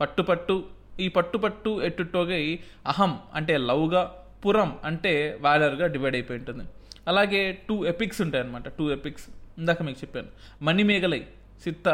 పట్టు 0.01 0.23
పట్టు 0.23 0.65
ఈ 1.01 1.09
పట్టు 1.09 1.39
పట్టు 1.39 1.81
ఎట్టుట్టోగై 1.83 2.59
అహం 2.87 3.19
అంటే 3.35 3.57
లవ్గా 3.59 4.03
పురం 4.47 4.79
అంటే 4.85 5.39
వాలర్గా 5.41 5.87
డివైడ్ 5.87 6.17
అయిపోయి 6.17 6.39
ఉంటుంది. 6.39 6.65
అలాగే 7.09 7.59
టూ 7.69 7.85
ఎపిక్స్ 7.85 8.21
ఉంటాయి 8.21 8.45
అనమాట 8.45 8.69
టూ 8.69 8.91
ఎపిక్స్ 8.91 9.27
ఇందాక 9.59 9.83
మీకు 9.83 9.99
చెప్పాను. 9.99 10.29
మణిమేఘలై 10.63 11.27
సిత్త 11.65 11.87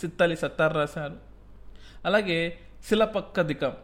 సిత్తలి 0.00 0.36
సత్తార్ 0.36 0.74
రాశారు. 0.74 1.16
అలాగే 2.04 2.58
శిలపక్కదికం 2.88 3.74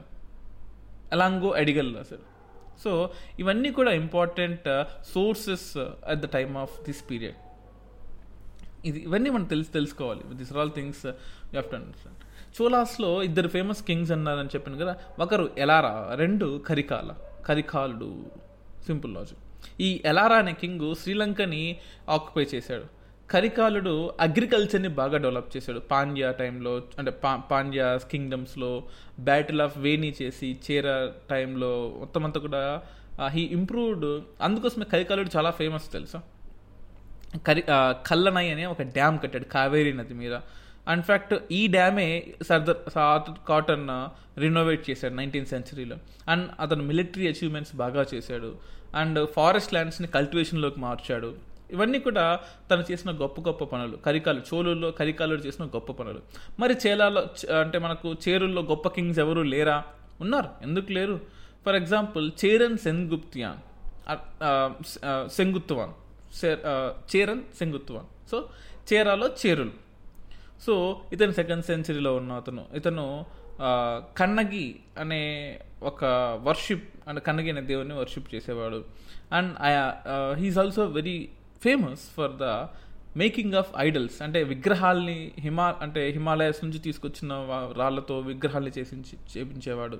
అలాంగో 1.13 1.51
అడిగల్ 1.51 1.91
రాశారు. 1.97 2.25
సో 2.85 3.11
ఇవన్నీ 3.39 3.71
కూడా 3.73 3.93
important 3.93 4.67
sources 5.15 5.69
at 5.79 6.21
the 6.21 6.27
time 6.27 6.57
of 6.57 6.75
this 6.87 7.11
period 7.11 7.39
ఇది 8.85 8.99
ఇవన్నీ 8.99 9.31
మనం 9.31 9.45
తెలిసి 9.45 9.73
తెలుసుకోవాలి. 9.73 10.23
This 10.35 10.53
are 10.53 10.61
all 10.61 10.73
things 10.73 11.07
you 11.07 11.13
have 11.51 11.71
to 11.71 11.77
understand 11.77 12.19
చోలాస్లో 12.63 13.23
ఇద్దరు 13.23 13.49
ఫేమస్ 13.49 13.83
కింగ్స్ 13.83 14.13
అన్నారని 14.13 14.49
చెప్పాను 14.49 14.79
కదా 14.79 14.97
ఒకరు 15.19 15.51
ఎలారా 15.59 16.15
రెండు 16.15 16.63
కరికాల 16.67 17.11
కరికాలుడు. 17.47 18.11
సింపుల్ 18.87 19.15
లాజిక్ 19.15 19.43
ఈ 19.81 20.03
ఎలారా 20.05 20.37
అనే 20.37 20.53
కింగ్ 20.53 20.95
శ్రీలంకని 20.95 21.63
ఆక్యుపై 22.09 22.45
చేశాడు. 22.55 22.98
కరికాలుడు 23.31 24.11
అగ్రికల్చర్ని 24.21 24.89
బాగా 24.89 25.17
డెవలప్ 25.19 25.57
చేశాడు. 25.57 25.79
పాండ్యా 25.79 26.31
టైంలో 26.31 26.83
అంటే 26.99 27.11
పా 27.11 27.37
పాండ్యా 27.37 27.99
కింగ్డమ్స్లో 28.11 28.83
బ్యాటిల్ 29.21 29.61
ఆఫ్ 29.61 29.79
వేణి 29.79 30.15
చేసి 30.23 30.59
చేర 30.71 31.11
టైంలో 31.31 31.95
మొత్తం 31.99 32.25
అంతా 32.25 32.41
కూడా 32.41 32.83
హీ 33.27 33.41
ఇంప్రూవ్డ్. 33.41 34.23
అందుకోసమే 34.43 34.85
కరికాలుడు 34.85 35.31
చాలా 35.37 35.51
ఫేమస్ 35.51 35.93
తెలుసా? 35.93 36.21
కరి 37.47 37.63
కల్లనై 38.07 38.49
అనే 38.51 38.67
ఒక 38.67 38.83
డ్యామ్ 38.83 39.19
కట్టాడు 39.23 39.45
కావేరీ 39.45 39.93
నది 39.93 40.15
మీద. 40.15 40.33
ఇన్ఫ్యాక్ట్ 40.93 41.35
ఈ 41.53 41.67
డ్యామే 41.67 42.27
సర్దార్ 42.49 42.91
సార్ 42.95 43.49
కాటన్ 43.49 43.89
రినోవేట్ 44.41 44.91
చేశాడు 44.91 45.15
నైన్టీన్త్ 45.15 45.51
సెంచరీలో 45.51 45.97
అండ్ 46.29 46.49
అతను 46.61 46.83
మిలిటరీ 46.83 47.29
అచీవ్మెంట్స్ 47.29 47.77
బాగా 47.77 48.05
చేశాడు. 48.15 48.57
అండ్ 48.97 49.29
ఫారెస్ట్ 49.37 49.73
ల్యాండ్స్ని 49.73 50.09
కల్టివేషన్లోకి 50.09 50.81
మార్చాడు. 50.81 51.48
ఇవన్నీ 51.71 51.99
కూడా 52.07 52.25
తను 52.71 52.85
చేసిన 52.91 53.11
గొప్ప 53.23 53.41
గొప్ప 53.49 53.65
పనులు. 53.65 53.97
కరికాలు 54.07 54.41
చోళుల్లో 54.51 54.91
కరికాలు 54.91 55.35
చేసిన 55.47 55.65
గొప్ప 55.65 55.93
పనులు. 55.93 56.21
మరి 56.61 56.75
చేలాలో 56.87 57.23
అంటే 57.61 57.79
మనకు 57.87 58.09
చేరుల్లో 58.25 58.63
గొప్ప 58.63 58.89
కింగ్స్ 58.89 59.19
ఎవరు 59.19 59.43
లేరా? 59.55 59.79
ఉన్నారు. 60.21 60.51
ఎందుకు 60.63 60.93
లేరు? 60.93 61.17
For 61.65 61.77
example 61.77 62.27
Cheran 62.45 62.79
Senguttuvan. 62.79 63.61
Senguttuvan 65.31 65.95
Cheran 67.13 67.43
Senguttuvan 67.59 68.09
so 68.31 68.39
చేరాలో 68.93 69.27
చేరులు. 69.43 69.75
సో 70.67 70.75
ఇతను 71.13 71.33
సెకండ్ 71.33 71.65
సెంచరీలో 71.65 72.11
ఉన్న 72.17 72.33
అతను. 72.33 72.65
ఇతను 72.75 73.05
కన్నగి 74.19 74.67
అనే 74.99 75.23
ఒక 75.83 76.05
వర్షిప్ 76.43 76.85
అంటే 77.09 77.21
కన్నగి 77.27 77.51
అనే 77.51 77.63
దేవుని 77.71 77.95
వర్షిప్ 77.95 78.29
చేసేవాడు. 78.35 78.81
And 79.33 79.53
he is 80.39 80.59
also 80.59 80.85
very 80.99 81.17
famous 81.62 82.00
for 82.17 82.33
the 82.33 82.43
making 83.17 83.55
of 83.55 83.71
idols 83.79 84.23
అంటే 84.23 84.43
విగ్రహాల్ని 84.43 85.33
హిమా 85.38 85.75
అంటే 85.81 86.09
హిమాలయస్ 86.11 86.65
నుంచి 86.65 86.79
తీసుకొచ్చిన 86.79 87.33
రాళ్ళతో 87.77 88.19
విగ్రహాల్ని 88.19 88.73
చేసి 88.79 88.97
చేపించేవాడు 89.38 89.99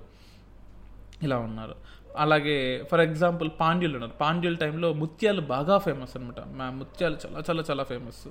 ఇలా 1.23 1.39
ఉన్నారు. 1.39 1.75
అలాగే 2.17 2.85
ఫర్ 2.91 3.01
ఎగ్జాంపుల్ 3.01 3.51
పాండ్యులు 3.61 3.95
ఉన్నారు. 3.95 4.13
పాండ్యుల 4.13 4.55
టైంలో 4.55 4.93
ముత్యాలు 4.93 5.41
బాగా 5.41 5.79
ఫేమస్ 5.79 6.17
అనమాట 6.17 6.41
మా 6.41 6.71
ముత్యాలు 6.71 7.17
చాలా 7.27 7.43
చాలా 7.51 7.65
చాలా 7.71 7.83
ఫేమస్. 7.85 8.29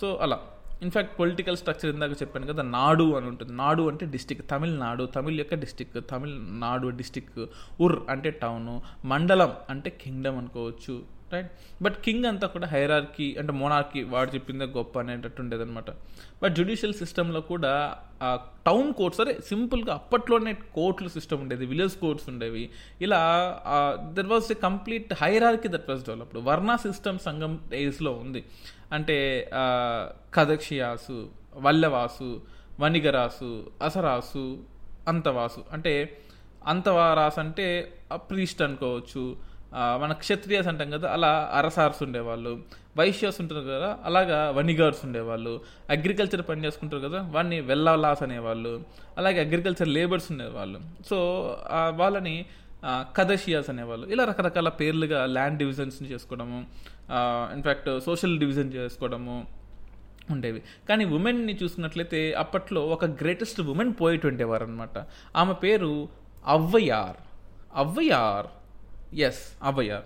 సో 0.00 0.18
అలా. 0.22 0.40
ఇన్ఫ్యాక్ట్ 0.82 1.18
పొలిటికల్ 1.18 1.56
స్ట్రక్చర్ 1.56 1.94
ఇందాక 1.94 2.10
చెప్పాను 2.10 2.46
కదా 2.46 2.62
నాడు 2.62 3.16
అని 3.16 3.26
ఉంటుంది. 3.26 3.52
నాడు 3.52 3.88
అంటే 3.88 4.06
డిస్టిక్. 4.06 4.50
తమిళనాడు 4.50 5.04
తమిళ్ 5.04 5.38
యొక్క 5.38 5.54
డిస్టిక్. 5.54 6.10
తమిళనాడు 6.10 6.88
డిస్టిక్. 6.88 7.46
ఉర్ 7.80 8.00
అంటే 8.08 8.30
టౌను. 8.30 8.82
మండలం 9.04 9.52
అంటే 9.70 9.90
కింగ్డమ్ 9.90 10.36
అనుకోవచ్చు. 10.36 11.21
రైట్ 11.32 11.50
బట్ 11.82 11.96
కింగ్ 12.04 12.24
అంతా 12.24 12.46
కూడా 12.46 12.66
హైరార్కీ 12.66 13.26
అంటే 13.38 13.52
మోనార్కీ 13.52 14.02
వాడు 14.02 14.30
చెప్పిందే 14.34 14.66
గొప్ప 14.76 14.98
అనేటట్టు 14.98 15.40
ఉండేది 15.42 15.62
అనమాట 15.62 15.90
బట్ 16.42 16.54
జ్యుడిషియల్ 16.54 16.94
సిస్టంలో 16.94 17.40
కూడా 17.40 17.72
టౌన్ 18.66 18.92
కోర్ట్స్ 18.92 19.20
అరే 19.20 19.34
సింపుల్గా 19.48 19.94
అప్పట్లోనే 19.94 20.52
కోర్టుల 20.74 21.08
సిస్టమ్ 21.08 21.40
ఉండేది 21.40 21.66
విలేజ్ 21.66 21.96
కోర్ట్స్ 21.96 22.28
ఉండేవి. 22.28 22.64
ఇలా 23.00 23.20
there 24.16 24.26
was 24.26 24.52
a 24.52 24.58
complete 24.66 25.12
hierarchy 25.22 25.68
that 25.68 25.88
was 25.90 26.02
developed 26.04 26.40
varna 26.48 26.76
system 26.76 27.18
Sangam 27.18 27.54
డేస్లో 27.70 28.12
ఉంది. 28.24 28.42
అంటే 28.92 29.18
కదక్షియాసు 30.34 31.18
వల్లవాసు 31.54 32.30
వణిగరాసు 32.80 33.50
అసరాసు 33.82 34.44
అంతవాసు. 35.08 35.60
అంటే 35.72 35.92
అంతవారాసు 36.66 37.38
అంటే 37.40 37.66
ప్రీస్ట్ 38.30 38.60
అనుకోవచ్చు 38.62 39.22
మన 39.72 40.12
క్షత్రియాస్ 40.12 40.68
అంటాం 40.68 40.90
కదా 40.90 41.12
అలా 41.12 41.50
అరసార్స్ 41.54 42.02
ఉండేవాళ్ళు 42.02 42.62
వైశ్యాస్ 42.96 43.40
ఉంటారు 43.40 43.60
కదా 43.60 43.98
అలాగా 44.04 44.50
వనిగార్స్ 44.50 45.04
ఉండేవాళ్ళు 45.04 45.60
అగ్రికల్చర్ 45.90 46.42
పని 46.48 46.64
చేసుకుంటారు 46.64 47.08
కదా 47.08 47.22
వాడిని 47.22 47.60
వెల్లలాస్ 47.60 48.22
అనేవాళ్ళు 48.22 48.82
అలాగే 49.18 49.40
అగ్రికల్చర్ 49.40 49.88
లేబర్స్ 49.88 50.32
ఉండేవాళ్ళు. 50.32 50.80
సో 51.10 51.18
వాళ్ళని 51.94 52.46
కదషియాస్ 52.86 53.70
అనేవాళ్ళు 53.70 54.06
ఇలా 54.06 54.24
రకరకాల 54.24 54.68
పేర్లుగా 54.68 55.26
ల్యాండ్ 55.26 55.58
డివిజన్స్ 55.58 56.02
చేసుకోవడము 56.02 56.66
ఇన్ఫ్యాక్ట్ 57.54 58.00
సోషల్ 58.00 58.38
డివిజన్ 58.38 58.72
చేసుకోవడము 58.72 59.46
ఉండేవి. 60.30 60.62
కానీ 60.88 61.04
ఉమెన్ని 61.04 61.58
చూసుకున్నట్లయితే 61.62 62.32
అప్పట్లో 62.32 62.86
ఒక 62.86 63.04
గ్రేటెస్ట్ 63.04 63.60
ఉమెన్ 63.60 63.94
పోయిట్ 64.00 64.26
ఉండేవారు 64.26 64.64
అనమాట 64.64 64.98
ఆమె 65.36 65.54
పేరు 65.54 66.08
అవ్వయార్. 66.46 67.16
అవ్వయార్. 67.76 68.46
ఎస్ 69.14 69.42
అవయార్ 69.62 70.02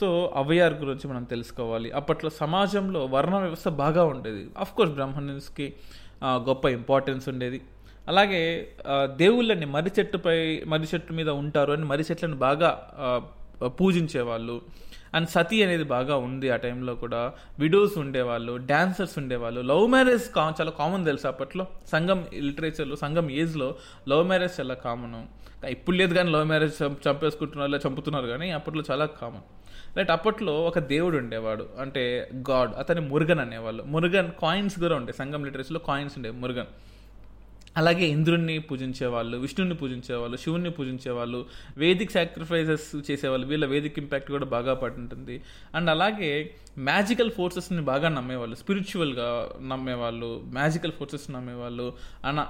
సో 0.00 0.32
అవయార్ 0.36 0.74
గురించి 0.74 1.08
మనం 1.08 1.24
తెలుసుకోవాలి. 1.24 1.90
అప్పట్లో 1.90 2.30
సమాజంలో 2.30 3.06
వర్ణ 3.06 3.34
వ్యవస్థ 3.36 3.68
బాగా 3.68 4.04
ఉండేది. 4.04 4.48
కోర్స్ 4.76 4.92
బ్రాహ్మణ్స్కి 4.92 5.74
గొప్ప 6.24 6.64
ఇంపార్టెన్స్ 6.66 7.28
ఉండేది. 7.28 7.60
అలాగే 8.08 8.68
దేవుళ్ళని 9.04 9.66
మర్రి 9.66 9.90
చెట్టుపై 9.98 10.62
మర్రి 10.66 10.88
చెట్టు 10.94 11.12
మీద 11.12 11.28
ఉంటారు 11.28 11.72
అని 11.72 11.84
మర్రి 11.84 12.04
చెట్లను 12.10 12.36
బాగా 12.36 12.70
పూజించేవాళ్ళు. 13.66 14.62
అండ్ 15.14 15.28
సతీ 15.28 15.62
అనేది 15.62 15.84
బాగా 15.84 16.16
ఉంది 16.16 16.50
ఆ 16.50 16.56
టైంలో 16.56 16.94
కూడా. 16.94 17.32
విడోస్ 17.58 17.98
ఉండేవాళ్ళు 17.98 18.56
డాన్సర్స్ 18.56 19.18
ఉండేవాళ్ళు. 19.18 19.60
లవ్ 19.60 19.88
మ్యారేజ్ 19.90 20.34
కా 20.34 20.54
చాలా 20.60 20.70
కామన్ 20.70 21.04
తెలుసు 21.04 21.26
అప్పట్లో? 21.26 21.66
సంఘం 21.92 22.26
లిటరేచర్లో 22.34 22.96
సంఘం 22.96 23.30
ఏజ్లో 23.30 23.74
లవ్ 24.08 24.26
మ్యారేజ్ 24.26 24.60
చాలా 24.60 24.74
కామన్. 24.74 25.44
ఇప్పుడు 25.66 25.96
లేదు 25.96 26.14
కానీ 26.14 26.30
లవ్ 26.30 26.44
మ్యారేజ్ 26.44 26.82
చంపేసుకుంటున్నారు 26.82 27.70
లేదా 27.70 27.90
చంపుతున్నారు 27.90 28.26
కానీ 28.26 28.50
అప్పట్లో 28.50 28.82
చాలా 28.90 29.06
కామన్. 29.06 29.42
రైట్ 29.96 30.10
అప్పట్లో 30.10 30.64
ఒక 30.64 30.78
దేవుడు 30.78 31.18
ఉండేవాడు. 31.18 31.68
అంటే 31.80 32.30
గాడ్. 32.50 32.70
అతని 32.78 33.00
మురుగన్ 33.00 33.40
అనేవాళ్ళు. 33.40 33.82
మురుగన్ 33.82 34.30
కాయిన్స్ 34.42 34.78
కూడా 34.78 34.94
ఉంటాయి. 34.94 35.16
సంఘం 35.16 35.44
లిటరేచర్లో 35.44 35.80
కాయిన్స్ 35.80 36.18
ఉండేవి. 36.18 36.36
మురుగన్. 36.36 36.66
అలాగే 37.76 38.06
ఇంద్రుణ్ణి 38.06 38.56
పూజించేవాళ్ళు 38.58 39.36
విష్ణుని 39.36 39.74
పూజించేవాళ్ళు 39.74 40.36
శివుణ్ణి 40.36 40.70
పూజించేవాళ్ళు 40.70 41.40
వేదిక్ 41.78 42.12
సాక్రిఫైసెస్ 42.12 42.86
చేసేవాళ్ళు 43.10 43.46
వీళ్ళ 43.46 43.64
వేదిక్ 43.66 43.98
ఇంపాక్ట్ 43.98 44.30
కూడా 44.30 44.46
బాగా 44.46 44.74
పడుంటుంది 44.74 45.36
అండ్ 45.74 45.90
అలాగే 45.90 46.30
మ్యాజికల్ 46.90 47.30
ఫోర్సెస్ని 47.30 47.82
బాగా 47.82 48.08
నమ్మేవాళ్ళు 48.08 48.56
స్పిరిచువల్గా 48.56 49.28
నమ్మేవాళ్ళు 49.62 50.30
మ్యాజికల్ 50.58 50.92
ఫోర్సెస్ 50.92 51.26
నమ్మేవాళ్ళు 51.30 51.86
అన 52.24 52.40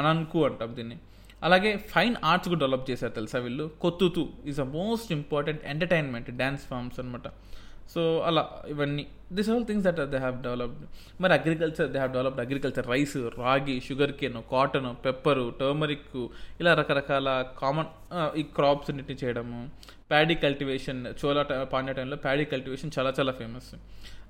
అనన్కు 0.00 0.40
అంటాం 0.44 0.72
దీన్ని. 0.76 0.98
అలాగే 1.42 1.70
ఫైన్ 1.92 2.14
ఆర్ట్స్ 2.24 2.48
కూడా 2.48 2.60
డెవలప్ 2.60 2.90
చేశారు 2.90 3.12
తెలుసా 3.12 3.38
వీళ్ళు? 3.38 3.64
కొత్తుతు 3.80 4.22
is 4.46 4.60
a 4.60 4.68
most 4.78 5.10
important 5.12 5.62
entertainment 5.72 6.30
dance 6.40 6.62
forms 6.70 7.00
అనమాట 7.00 7.28
సో 7.94 8.02
అలా 8.26 8.42
ఇవన్నీ. 8.68 9.02
This 9.32 9.50
all 9.50 9.66
things 9.66 9.86
that 9.86 10.10
they 10.10 10.18
have 10.18 10.42
developed 10.42 10.86
మరి 11.22 11.32
agriculture 11.32 11.90
they 11.90 11.98
have 11.98 12.12
developed 12.12 12.40
agriculture 12.40 12.86
rice 12.86 13.16
ragi 13.16 13.80
sugarcane 14.12 14.34
cotton 14.50 15.04
pepper 15.04 15.54
turmeric 15.60 16.26
ఇలా 16.60 16.74
రకరకాల 16.74 17.44
కామన్ 17.58 18.38
ఈ 18.38 18.42
క్రాప్స్ 18.42 18.90
అన్నిటిని 18.90 19.18
చేయడము. 19.24 19.70
ప్యాడీ 20.10 20.34
కల్టివేషన్ 20.34 21.14
చోలా 21.24 21.42
ట- 21.42 21.62
పాండ్య 21.62 21.92
టైంలో 21.92 22.16
ప్యాడీ 22.16 22.44
కల్టివేషన్ 22.44 22.90
చాలా 22.98 23.12
చాలా 23.20 23.32
ఫేమస్ 23.32 23.74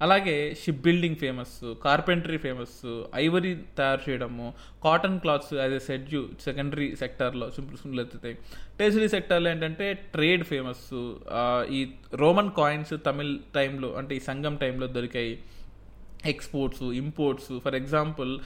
అలాగే 0.03 0.55
ship 0.65 0.83
building 0.83 1.17
famous 1.17 1.75
carpentry 1.85 2.37
famous 2.37 3.03
ivory 3.15 3.59
తయారు 3.79 4.11
చేయడము. 4.11 4.55
కాటన్ 4.85 5.21
క్లాత్స్ 5.21 5.55
యాజ్ 5.55 5.73
ఎ 5.73 5.79
సెడ్యూ 5.79 6.29
సెకండరీ 6.41 6.97
సెక్టార్లో 6.97 7.51
ఎత్తుతాయి 8.01 8.39
టెరిటరీ 8.79 9.09
సెక్టార్లో 9.09 9.51
ఏంటంటే 9.51 9.93
ట్రేడ్ 9.93 10.45
ఫేమస్ 10.45 11.13
ఈ 11.71 11.91
రోమన్ 12.15 12.51
కాయిన్స్ 12.51 12.95
తమిళ్ 13.07 13.39
టైంలో 13.55 13.93
అంటే 13.93 14.17
ఈ 14.17 14.21
సంఘం 14.21 14.57
టైంలో 14.57 14.84
దొరికాయి 14.87 15.39
ఎక్స్పోర్ట్స్ 16.27 16.83
ఇంపోర్ట్స్. 16.83 17.61
ఫర్ 17.65 17.75
ఎగ్జాంపుల్ 17.75 18.39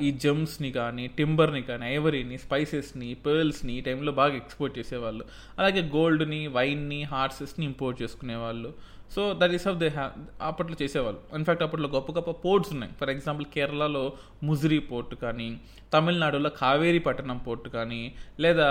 ఈ 0.00 0.10
జెమ్స్ని 0.10 0.72
కానీ 0.72 1.06
టింబర్ని 1.06 1.62
కానీ 1.62 1.86
ఐవరీని 1.86 2.38
స్పైసెస్ని 2.38 3.14
పర్ల్స్ని 3.14 3.72
ఈ 3.78 3.80
టైంలో 3.80 4.12
బాగా 4.12 4.34
ఎక్స్పోర్ట్ 4.36 4.78
చేసేవాళ్ళు. 4.78 5.24
అలాగే 5.58 5.80
గోల్డ్ని 5.80 6.46
వైన్ని 6.46 7.02
హార్సెస్ని 7.02 7.66
ఇంపోర్ట్ 7.66 8.02
చేసుకునేవాళ్ళు. 8.02 8.72
So 9.14 9.22
that 9.40 9.52
is 9.56 9.66
of 9.70 9.76
they 9.82 9.88
హ్యా 9.96 10.04
అప్పట్లో 10.48 10.76
చేసేవాళ్ళు. 10.82 11.20
ఇన్ఫ్యాక్ట్ 11.38 11.62
అప్పట్లో 11.66 11.88
గొప్ప 11.94 12.12
గొప్ప 12.16 12.30
పోర్ట్స్ 12.44 12.70
ఉన్నాయి. 12.74 12.92
ఫర్ 13.00 13.10
ఎగ్జాంపుల్ 13.14 13.46
కేరళలో 13.54 14.02
ముజిరి 14.48 14.78
పోర్ట్ 14.90 15.14
కానీ 15.24 15.48
తమిళనాడులో 15.94 16.50
కావేరి 16.60 17.00
పట్టణం 17.06 17.38
పోర్ట్ 17.46 17.68
కానీ 17.76 18.00
లేదా 18.44 18.68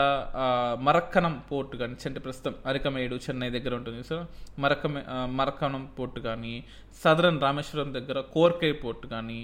మరక్కనం 0.88 1.36
పోర్ట్ 1.50 1.76
కానీ 1.82 1.96
అంటే 2.10 2.22
ప్రస్తుతం 2.26 2.56
అరికమేడు 2.72 3.18
చెన్నై 3.26 3.50
దగ్గర 3.56 3.74
ఉంటుంది. 3.80 4.02
సో 4.10 4.18
మరక్కమే 4.66 5.04
మరక్కనం 5.40 5.86
పోర్ట్ 6.00 6.20
కానీ 6.28 6.56
సదరన్ 7.04 7.40
రామేశ్వరం 7.46 7.92
దగ్గర 8.00 8.20
కోర్కై 8.36 8.74
పోర్ట్ 8.84 9.08
కానీ 9.16 9.40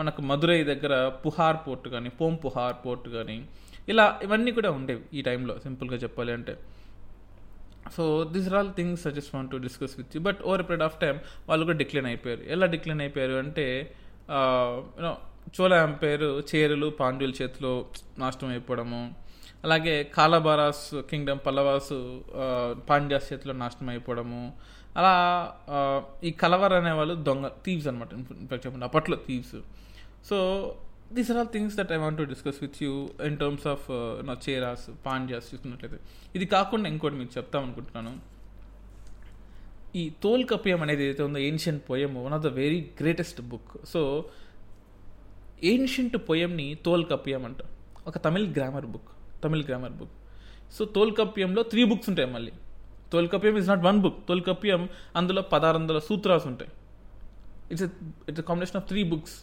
మనకు 0.00 0.20
మదురై 0.28 0.60
దగ్గర 0.72 0.94
పుహార్ 1.24 1.58
పోర్ట్ 1.64 1.88
కానీ 1.94 2.10
పోంపుహార్ 2.20 2.76
పోర్ట్ 2.84 3.08
కానీ 3.16 3.38
ఇలా 3.92 4.04
ఇవన్నీ 4.24 4.50
కూడా 4.58 4.70
ఉండేవి 4.78 5.02
ఈ 5.18 5.22
టైంలో 5.26 5.54
సింపుల్గా 5.64 5.96
చెప్పాలి 6.04 6.32
అంటే 6.38 6.52
so 7.96 8.24
this 8.24 8.46
are 8.48 8.54
all 8.54 8.72
things 8.74 9.06
I 9.06 9.10
just 9.10 9.34
want 9.34 9.50
to 9.50 9.56
discuss 9.56 9.94
with 9.98 10.16
you 10.16 10.20
but 10.22 10.42
over 10.42 10.62
period 10.62 10.82
of 10.82 11.00
time 11.00 11.20
వాళ్ళు 11.48 11.66
కూడా 11.66 11.78
డిక్లైన్ 11.78 12.06
అయిపోయారు. 12.06 12.40
ఎలా 12.40 12.66
డిక్లైన్ 12.66 13.00
అయిపోయారు 13.00 13.32
అంటే 13.32 13.94
యూనో 14.98 15.16
చోళ 15.60 15.72
ఎంపైర్ 15.74 16.42
చేరులు 16.50 16.88
పాండ్యుల 17.00 17.32
చేతిలో 17.42 17.86
నాశనం 18.18 18.50
అయిపోవడము. 18.50 19.14
అలాగే 19.64 20.04
కాలబారాస్ 20.14 20.94
కింగ్డమ్ 21.10 21.40
పల్లవాసు 21.46 22.24
పాండ్యాస్ 22.90 23.32
చేతిలో 23.32 23.54
నాశనం 23.54 23.88
అయిపోవడము. 23.88 24.52
అలా 24.96 25.12
ఈ 26.24 26.30
కలవర్ 26.30 26.72
అనేవాళ్ళు 26.72 27.14
దొంగ 27.14 27.46
థీవ్స్ 27.66 27.86
అనమాట 27.88 28.12
ఇన్ఫాక్ట్ 28.14 28.66
చెప్పండి 28.66 28.84
అప్పట్లో 28.84 29.16
thieves 29.28 29.56
so 30.28 30.38
these 31.16 31.28
are 31.32 31.38
all 31.40 31.50
things 31.54 31.74
that 31.78 31.92
I 31.96 31.98
want 32.02 32.18
to 32.20 32.24
discuss 32.32 32.58
with 32.64 32.76
you 32.84 32.92
in 33.28 33.36
terms 33.42 33.66
of 33.72 33.86
నా 34.28 34.34
చేరాస్ 34.44 34.84
పాండ్యాస్ 35.06 35.46
చూసుకున్నట్లయితే. 35.50 35.98
ఇది 36.36 36.46
కాకుండా 36.54 36.86
ఇంకోటి 36.92 37.16
మీకు 37.20 37.32
చెప్తాం 37.38 37.62
అనుకుంటున్నాను. 37.66 38.12
ఈ 40.00 40.02
తోల్ 40.24 40.44
కపియం 40.52 40.80
అనేది 40.84 41.02
ఏదైతే 41.06 41.22
ఉందో 41.28 41.40
ancient 41.48 41.82
poem 41.90 42.14
one 42.26 42.34
of 42.38 42.44
the 42.48 42.50
very 42.60 42.80
greatest 43.00 43.40
book 43.52 43.72
so 43.92 44.00
ancient 45.72 46.16
పొయమ్ని 46.28 46.68
తోల్ 46.86 47.04
కపియం 47.12 47.42
అంట. 47.48 47.62
ఒక 48.10 48.16
Tamil 48.26 48.48
grammar 48.58 48.86
book 48.94 49.10
Tamil 49.44 49.64
grammar 49.68 49.94
book 50.00 50.14
so 50.76 50.82
తోల్ 50.96 51.12
కప్యంలో 51.20 51.62
త్రీ 51.72 51.82
బుక్స్ 51.90 52.08
ఉంటాయి 52.10 52.28
మళ్ళీ. 52.36 52.52
Tolkappiyam 53.12 53.54
is 53.60 53.68
not 53.70 53.82
one 53.86 53.98
book 54.04 54.20
Tolkappiyam 54.28 54.82
అందులో 55.18 55.40
పదహారు 55.52 55.78
వందల 55.78 55.98
సూత్రాస్ 56.06 56.46
ఉంటాయి. 56.50 56.70
It's 57.72 57.84
it's 58.30 58.44
combination 58.50 58.78
of 58.80 58.86
three 58.90 59.00
books 59.10 59.34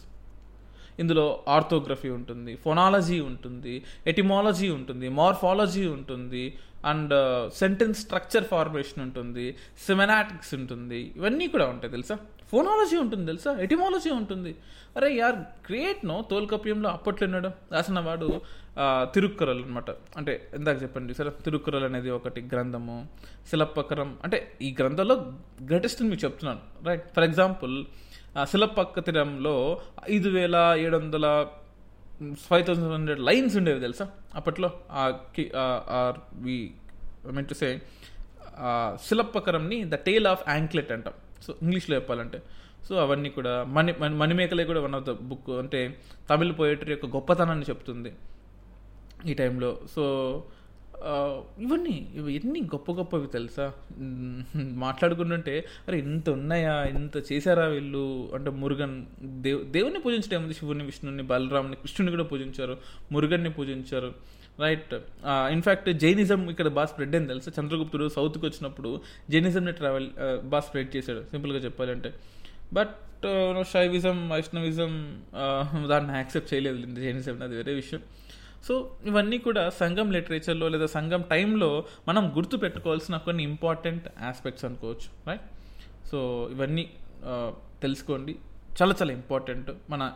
ఇందులో 0.98 1.26
ఆర్థోగ్రఫీ 1.48 2.10
ఉంటుంది 2.10 2.54
ఫొనాలజీ 2.56 3.20
ఉంటుంది 3.20 3.74
ఎటిమాలజీ 4.06 4.68
ఉంటుంది 4.70 5.08
మార్ఫాలజీ 5.20 5.86
ఉంటుంది 5.96 6.44
and 6.90 7.12
uh, 7.12 7.40
sentence 7.60 7.98
structure 8.00 8.44
formation 8.44 9.00
ఉంటుంది 9.06 9.46
సిమెనాటిక్స్ 9.86 10.52
ఉంటుంది 10.54 11.00
ఇవన్నీ 11.16 11.46
కూడా 11.46 11.66
ఉంటాయి 11.66 11.92
తెలుసా? 11.92 12.16
ఫోనాలజీ 12.52 12.96
ఉంటుంది 12.96 13.24
తెలుసా? 13.26 13.50
ఎటిమాలజీ 13.64 14.10
ఉంటుంది. 14.10 14.52
అరే 14.96 15.08
యార్ 15.16 15.36
గ్రేట్ 15.68 16.00
నో? 16.10 16.16
తోల్కప్యంలో 16.30 16.88
అప్పట్లో 16.88 17.26
ఉన్నాడు 17.26 17.50
రాసిన 17.72 18.00
వాడు 18.00 18.28
తిరుక్కురలు 18.76 19.12
తిరుక్కురల్ 19.14 19.60
అనమాట 19.64 19.90
అంటే 20.16 20.32
ఇందాక 20.58 20.76
చెప్పండి 20.82 21.14
సరే 21.14 21.30
తిరుక్కురల్ 21.46 21.84
అనేది 21.84 22.10
ఒకటి 22.10 22.40
గ్రంథము 22.52 22.96
శిలపకరం 23.50 24.10
అంటే 24.24 24.38
ఈ 24.62 24.70
గ్రంథంలో 24.80 25.16
గ్రేటెస్ట్ 25.70 26.02
మీకు 26.02 26.22
చెప్తున్నాను 26.24 26.62
రైట్? 26.88 27.04
ఫర్ 27.16 27.24
ఎగ్జాంపుల్ 27.24 27.74
శిలప్పక్కతిరంలో 28.50 29.80
ఐదు 30.10 30.28
వేల 30.28 30.56
ఏడు 30.78 30.96
వందల 30.96 31.26
ఫైవ్ 32.48 32.64
థౌసండ్ 32.66 32.92
హండ్రెడ్ 32.92 33.20
లైన్స్ 33.20 33.56
ఉండేవి 33.56 33.80
తెలుసా? 33.80 34.06
అప్పట్లో 34.34 34.68
వి 36.46 36.56
మీన్ 37.36 37.46
టు 37.46 37.54
సే 37.54 37.68
శిలపకరంని 39.06 39.78
ద 39.90 39.94
టేల్ 39.94 40.26
ఆఫ్ 40.26 40.42
యాంక్లెట్ 40.48 40.92
అంటాం. 40.92 41.14
సో 41.46 41.54
ఇంగ్లీష్లో 41.62 41.96
చెప్పాలంటే. 41.96 42.42
సో 42.88 42.96
అవన్నీ 42.96 43.30
కూడా 43.38 43.64
మణి 43.64 43.92
మణిమేకలే 44.22 44.64
కూడా 44.64 44.80
వన్ 44.80 44.94
ఆఫ్ 44.94 45.04
ద 45.04 45.10
బుక్. 45.30 45.50
అంటే 45.50 45.80
తమిళ 46.30 46.52
పోయిటరీ 46.52 46.92
యొక్క 46.92 47.06
గొప్పతనాన్ని 47.16 47.66
చెప్తుంది 47.68 48.12
ఈ 49.30 49.34
టైంలో. 49.34 49.70
సో 49.94 50.04
ఇవన్నీ 51.60 52.12
ఇవి 52.14 52.34
ఎన్ని 52.34 52.60
గొప్ప 52.60 52.92
గొప్పవి 52.92 53.26
తెలుసా? 53.26 53.66
మాట్లాడుకుంటుంటే 54.84 55.54
అరే 55.88 55.98
ఇంత 55.98 56.30
ఉన్నాయా? 56.30 56.74
ఇంత 56.84 57.32
చేశారా 57.32 57.66
వీళ్ళు? 57.66 58.30
అంటే 58.34 58.50
మురుగన్ 58.50 58.96
దేవ్ 59.42 59.62
దేవుని 59.72 60.00
పూజించడం 60.00 60.36
ఏముంది? 60.38 60.54
శివుని 60.54 60.84
విష్ణుని 60.84 61.22
బలరాముని 61.22 61.76
కృష్ణుని 61.76 62.10
కూడా 62.10 62.24
పూజించారు 62.24 62.76
మురుగన్ని 63.12 63.50
పూజించారు. 63.50 64.10
రైట్. 64.60 64.94
ఇన్ఫ్యాక్ట్ 65.26 65.90
జైనిజం 65.92 66.50
ఇక్కడ 66.50 66.68
బాగా 66.68 66.86
స్ప్రెడ్ 66.86 67.14
అయింది 67.14 67.28
తెలుసా? 67.28 67.52
చంద్రగుప్తుడు 67.60 68.08
సౌత్కి 68.08 68.46
వచ్చినప్పుడు 68.46 69.00
జైనిజంని 69.30 69.72
ట్రావెల్ 69.72 70.08
బాగా 70.44 70.60
స్ప్రెడ్ 70.60 70.96
చేశాడు 70.96 71.22
సింపుల్గా 71.30 71.58
చెప్పాలంటే. 71.58 72.12
బట్ 72.72 72.96
శైవిజం 73.72 74.28
వైష్ణవిజం 74.28 74.92
దాన్ని 75.88 76.12
యాక్సెప్ట్ 76.14 76.54
చేయలేదు. 76.54 76.76
జైనిజం 77.00 77.42
అది 77.42 77.56
వేరే 77.56 77.72
విషయం. 77.74 78.00
సో 78.66 78.96
ఇవన్నీ 79.04 79.38
కూడా 79.38 79.70
సంఘం 79.70 80.10
లిటరేచర్లో 80.12 80.68
లేదా 80.68 80.86
సంఘం 80.86 81.22
టైంలో 81.30 81.84
మనం 82.08 82.36
గుర్తు 82.36 82.56
పెట్టుకోవాల్సిన 82.56 83.16
కొన్ని 83.16 83.42
ఇంపార్టెంట్ 83.42 84.06
ఆస్పెక్ట్స్ 84.22 84.64
అనుకోవచ్చు 84.64 85.08
రైట్ 85.28 85.46
సో 86.10 86.48
ఇవన్నీ 86.52 86.84
తెలుసుకోండి. 87.82 88.34
చాలా 88.82 88.94
చాలా 89.02 89.12
ఇంపార్టెంట్ 89.12 89.70
మన 89.90 90.12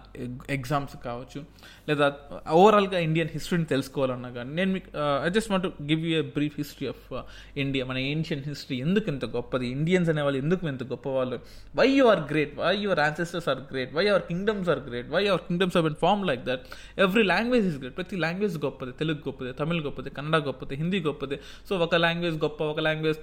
ఎగ్జామ్స్ 0.51 0.97
కావచ్చు 1.05 1.45
లేదా 1.89 2.13
ఓవరాల్గా 2.51 2.99
ఇండియన్ 2.99 3.29
హిస్టరీని 3.33 3.65
తెలుసుకోవాలన్నా 3.65 4.29
కానీ 4.31 4.55
నేను 4.55 4.73
మీకు 4.73 4.91
I 5.25 5.31
just 5.31 5.51
want 5.51 5.67
give 5.67 6.01
you 6.07 6.19
a 6.19 6.21
brief 6.21 6.55
history 6.57 6.89
of 6.89 7.23
India 7.57 7.85
మన 7.85 7.99
ఏన్షియన్ 7.99 8.45
హిస్టరీ 8.45 8.79
ఎందుకు 8.79 9.09
ఇంత 9.09 9.25
గొప్పది? 9.25 9.67
ఇండియన్స్ 9.67 10.11
అనేవాళ్ళు 10.11 10.39
ఎందుకు 10.39 10.69
ఇంత 10.69 10.85
గొప్పవాళ్ళు? 10.85 11.41
Why 11.77 11.89
you 11.89 12.05
are 12.05 12.21
great 12.21 12.59
why 12.59 12.77
your 12.77 13.01
ancestors 13.01 13.49
are 13.49 13.59
great 13.73 13.95
why 13.95 14.09
our 14.09 14.23
kingdoms 14.23 14.69
are 14.69 14.79
great 14.79 15.11
why 15.11 15.27
our 15.27 15.41
kingdoms 15.41 15.77
are 15.77 15.85
been 15.85 15.95
form 15.95 16.27
like 16.27 16.45
that 16.45 16.63
every 16.99 17.23
language 17.23 17.67
is 17.67 17.79
great 17.79 17.97
ప్రతి 17.97 18.17
language 18.17 18.65
గొప్పది. 18.65 18.93
తెలుగు 18.93 19.19
గొప్పది. 19.19 19.53
తమిళ్ 19.53 19.83
గొప్పది. 19.83 20.11
కన్నడ 20.11 20.43
గొప్పది. 20.43 20.75
హిందీ 20.75 21.01
గొప్పది. 21.01 21.41
సో 21.69 21.77
ఒక 21.77 21.95
లాంగ్వేజ్ 21.95 22.37
గొప్ప 22.43 22.65
ఒక 22.65 22.81
లాంగ్వేజ్ 22.81 23.19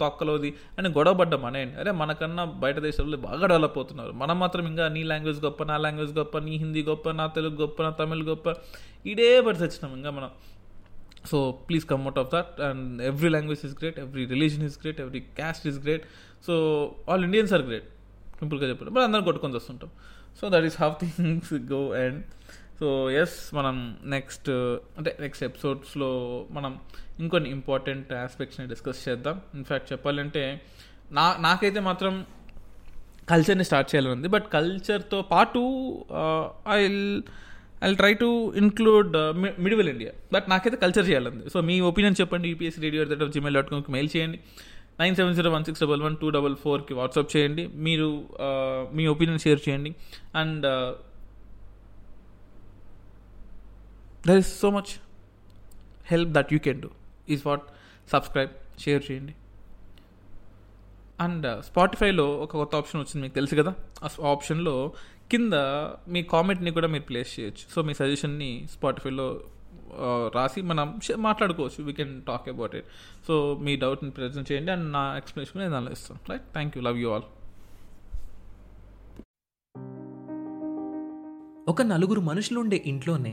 తొక్కలోది 0.00 0.50
అని 0.78 0.88
గొడవపడ్డం 0.96 1.42
అనేయండి 1.48 1.76
అరే 1.80 1.90
మనకన్నా 2.00 2.44
బయట 2.64 2.78
దేశాల్లో 2.86 3.18
బాగా 3.28 3.44
డెవలప్ 3.52 3.76
అవుతున్నారు. 3.78 4.12
మనం 4.22 4.36
మాత్రం 4.42 4.64
ఇంకా 4.72 4.84
నీ 4.96 5.02
లాంగ్వేజ్ 5.12 5.40
గొప్ప 5.46 5.64
నా 5.70 5.76
లాంగ్వేజ్ 5.84 6.12
గొప్ప 6.18 6.38
నీ 6.48 6.54
హిందీ 6.62 6.82
గొప్ప 6.90 7.14
నా 7.20 7.26
తెలుగు 7.38 7.56
గొప్ప 7.62 7.82
నా 7.86 7.90
తమిళ్ 8.00 8.24
గొప్ప. 8.30 8.46
ఇదే 9.12 9.28
పడి 9.46 9.62
వచ్చినాం 9.66 9.92
ఇంకా 9.98 10.12
మనం. 10.18 10.30
So 11.30 11.38
please 11.68 11.84
come 11.92 12.02
out 12.06 12.18
of 12.22 12.30
that 12.34 12.60
and 12.68 13.02
every 13.10 13.30
language 13.36 13.62
is 13.68 13.76
great 13.80 13.98
every 14.04 14.24
religion 14.34 14.64
is 14.68 14.78
great 14.82 15.00
every 15.04 15.20
caste 15.38 15.64
is 15.70 15.78
great 15.84 16.04
so 16.46 16.54
all 17.12 17.24
Indians 17.28 17.52
are 17.58 17.64
great 17.68 17.88
సింపుల్గా 18.40 18.66
చెప్పారు 18.70 18.90
మరి 18.96 19.04
అందరం 19.08 19.24
కొట్టుకొని 19.28 19.56
వస్తుంటాం. 19.60 19.90
So 20.40 20.44
that 20.54 20.66
is 20.70 20.76
how 20.82 20.90
things 21.02 21.54
go 21.72 21.80
and 22.02 22.18
so 22.78 23.10
yes 23.10 23.54
మనం 23.54 23.76
next 24.04 24.48
అంటే 24.98 25.16
next 25.20 25.44
ఎపిసోడ్స్లో 25.44 26.08
మనం 26.50 26.72
ఇంకొన్ని 27.20 27.50
ఇంపార్టెంట్ 27.50 28.12
ఆస్పెక్ట్స్ని 28.12 28.66
డిస్కస్ 28.72 29.08
చేద్దాం. 29.08 29.40
ఇన్ఫ్యాక్ట్ 29.54 29.92
చెప్పాలంటే 29.92 30.60
నా 31.12 31.36
నాకైతే 31.40 31.80
మాత్రం 31.80 32.26
కల్చర్ని 33.30 33.64
స్టార్ట్ 33.64 33.88
చేయాలని 33.94 34.12
ఉంది. 34.12 34.28
బట్ 34.28 34.46
కల్చర్తో 34.52 35.22
పాటు 35.22 35.62
I 36.68 36.80
I 37.84 37.94
try 37.94 38.12
to 38.14 38.28
include 38.56 39.16
medieval 39.58 39.88
India 39.88 40.12
but 40.32 40.46
నాకైతే 40.50 40.76
కల్చర్ 40.76 41.08
చేయాలంది 41.08 41.50
సో 41.50 41.60
మీ 41.60 41.80
ఒపీనియన్ 41.80 42.16
చెప్పండి. 42.20 42.46
UPS 42.48 42.78
radio 42.86 43.04
at 43.04 43.24
Gmail 43.32 43.56
dot 43.58 43.70
కామ్కి 43.70 43.92
mail 43.92 44.08
చేయండి. 44.16 44.38
Nine 45.00 45.14
seven 45.16 45.34
zero 45.34 45.50
one 45.50 45.64
six 45.64 45.82
double 45.82 46.02
one 46.02 46.16
two 46.16 46.30
double 46.36 46.54
ఫోర్కి 46.56 46.94
వాట్సాప్ 46.94 47.36
చేయండి. 47.36 47.66
మీరు 47.86 48.08
uh, 48.46 48.80
మీ 48.96 49.06
ఒపీనియన్ 49.06 49.38
షేర్ 49.38 49.60
చేయండి. 49.68 49.94
And 50.34 50.66
there 54.28 54.38
is 54.42 54.52
so 54.62 54.68
much 54.76 54.92
help 56.12 56.30
that 56.36 56.52
you 56.54 56.60
can 56.66 56.80
do 56.84 56.90
is 57.34 57.42
what 57.48 57.66
subscribe 58.14 58.52
share 58.84 59.02
చేయండి. 59.08 59.34
And 61.24 61.46
స్పాటిఫైలో 61.68 62.26
uh, 62.32 62.42
ఒక 62.44 62.52
కొత్త 62.60 62.74
ఆప్షన్ 62.80 63.00
వచ్చింది 63.02 63.22
మీకు 63.24 63.34
తెలుసు 63.38 63.54
కదా? 63.60 63.72
ఆ 64.04 64.08
ఆప్షన్లో 64.32 64.74
కింద 65.32 65.54
మీ 66.14 66.20
కామెంట్ని 66.32 66.72
కూడా 66.78 66.88
మీరు 66.94 67.04
ప్లేస్ 67.10 67.30
చేయొచ్చు. 67.36 67.64
సో 67.74 67.82
మీ 67.88 67.92
సజెషన్ని 68.00 68.50
స్పాటిఫైలో 68.74 69.26
uh, 70.04 70.24
రాసి 70.36 70.62
మనం 70.70 70.86
మాట్లాడుకోవచ్చు. 71.28 71.80
We 71.88 71.94
can 72.00 72.14
talk 72.28 72.46
about 72.54 72.74
it 72.80 72.88
so 73.28 73.34
మీ 73.66 73.74
డౌట్ని 73.84 74.12
ప్రజెంట్ 74.18 74.48
చేయండి 74.52 74.72
అండ్ 74.76 74.86
నా 74.98 75.04
ఎక్స్ప్లెనేషన్ 75.22 75.60
నేను 75.62 75.74
దానిలో 75.76 75.92
ఇస్తాను 75.98 76.20
right 76.32 76.46
thank 76.56 76.76
you 76.78 76.82
love 76.88 77.00
you 77.04 77.10
all 77.14 77.26
ఒక 81.72 81.82
నలుగురు 81.92 82.20
మనుషులు 82.30 82.58
ఉండే 82.64 82.78
ఇంట్లోనే 82.90 83.32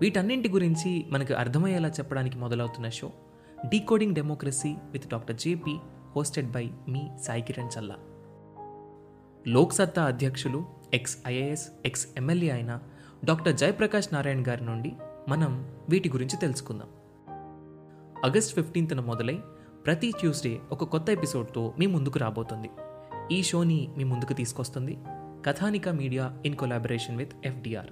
వీటన్నింటి 0.00 0.48
గురించి 0.48 1.06
మనకు 1.10 1.34
అర్థమయ్యేలా 1.34 1.88
చెప్పడానికి 1.88 2.38
మొదలవుతున్న 2.38 2.88
show 2.88 3.12
decoding 3.68 4.14
democracy 4.14 4.74
with 4.90 5.08
doctor 5.08 5.36
JP 5.36 5.76
hosted 6.16 6.50
by 6.50 6.70
మీ 6.88 7.02
సాయి 7.22 7.42
కిరణ్ 7.42 7.78
చల్లా. 7.78 7.96
లోక్సత్తా 9.48 10.04
అధ్యక్షులు 10.04 10.64
ఎక్స్ 10.94 11.18
ఐఏఎస్ 11.26 11.68
ఎక్స్ 11.86 12.08
ఎమ్మెల్యే 12.16 12.50
అయిన 12.50 12.80
డాక్టర్ 13.24 13.56
జయప్రకాష్ 13.56 14.14
నారాయణ్ 14.14 14.44
గారి 14.48 14.64
నుండి 14.64 14.92
మనం 15.28 15.74
వీటి 15.88 16.08
గురించి 16.08 16.36
తెలుసుకుందాం. 16.36 16.88
ఆగస్ట్ 18.24 18.54
ఫిఫ్టీన్త్న 18.54 19.00
మొదలై 19.00 19.38
ప్రతి 19.86 20.10
ట్యూస్డే 20.10 20.60
ఒక 20.72 20.84
కొత్త 20.84 21.10
ఎపిసోడ్తో 21.10 21.74
మీ 21.78 21.86
ముందుకు 21.86 22.18
రాబోతుంది. 22.18 22.70
ఈ 23.32 23.42
షోని 23.42 23.88
మీ 23.96 24.04
ముందుకు 24.04 24.32
తీసుకొస్తుంది 24.32 24.98
Kathanika 25.46 25.88
media 25.88 26.36
in 26.46 26.54
collaboration 26.54 27.16
with 27.16 27.32
FDR 27.44 27.90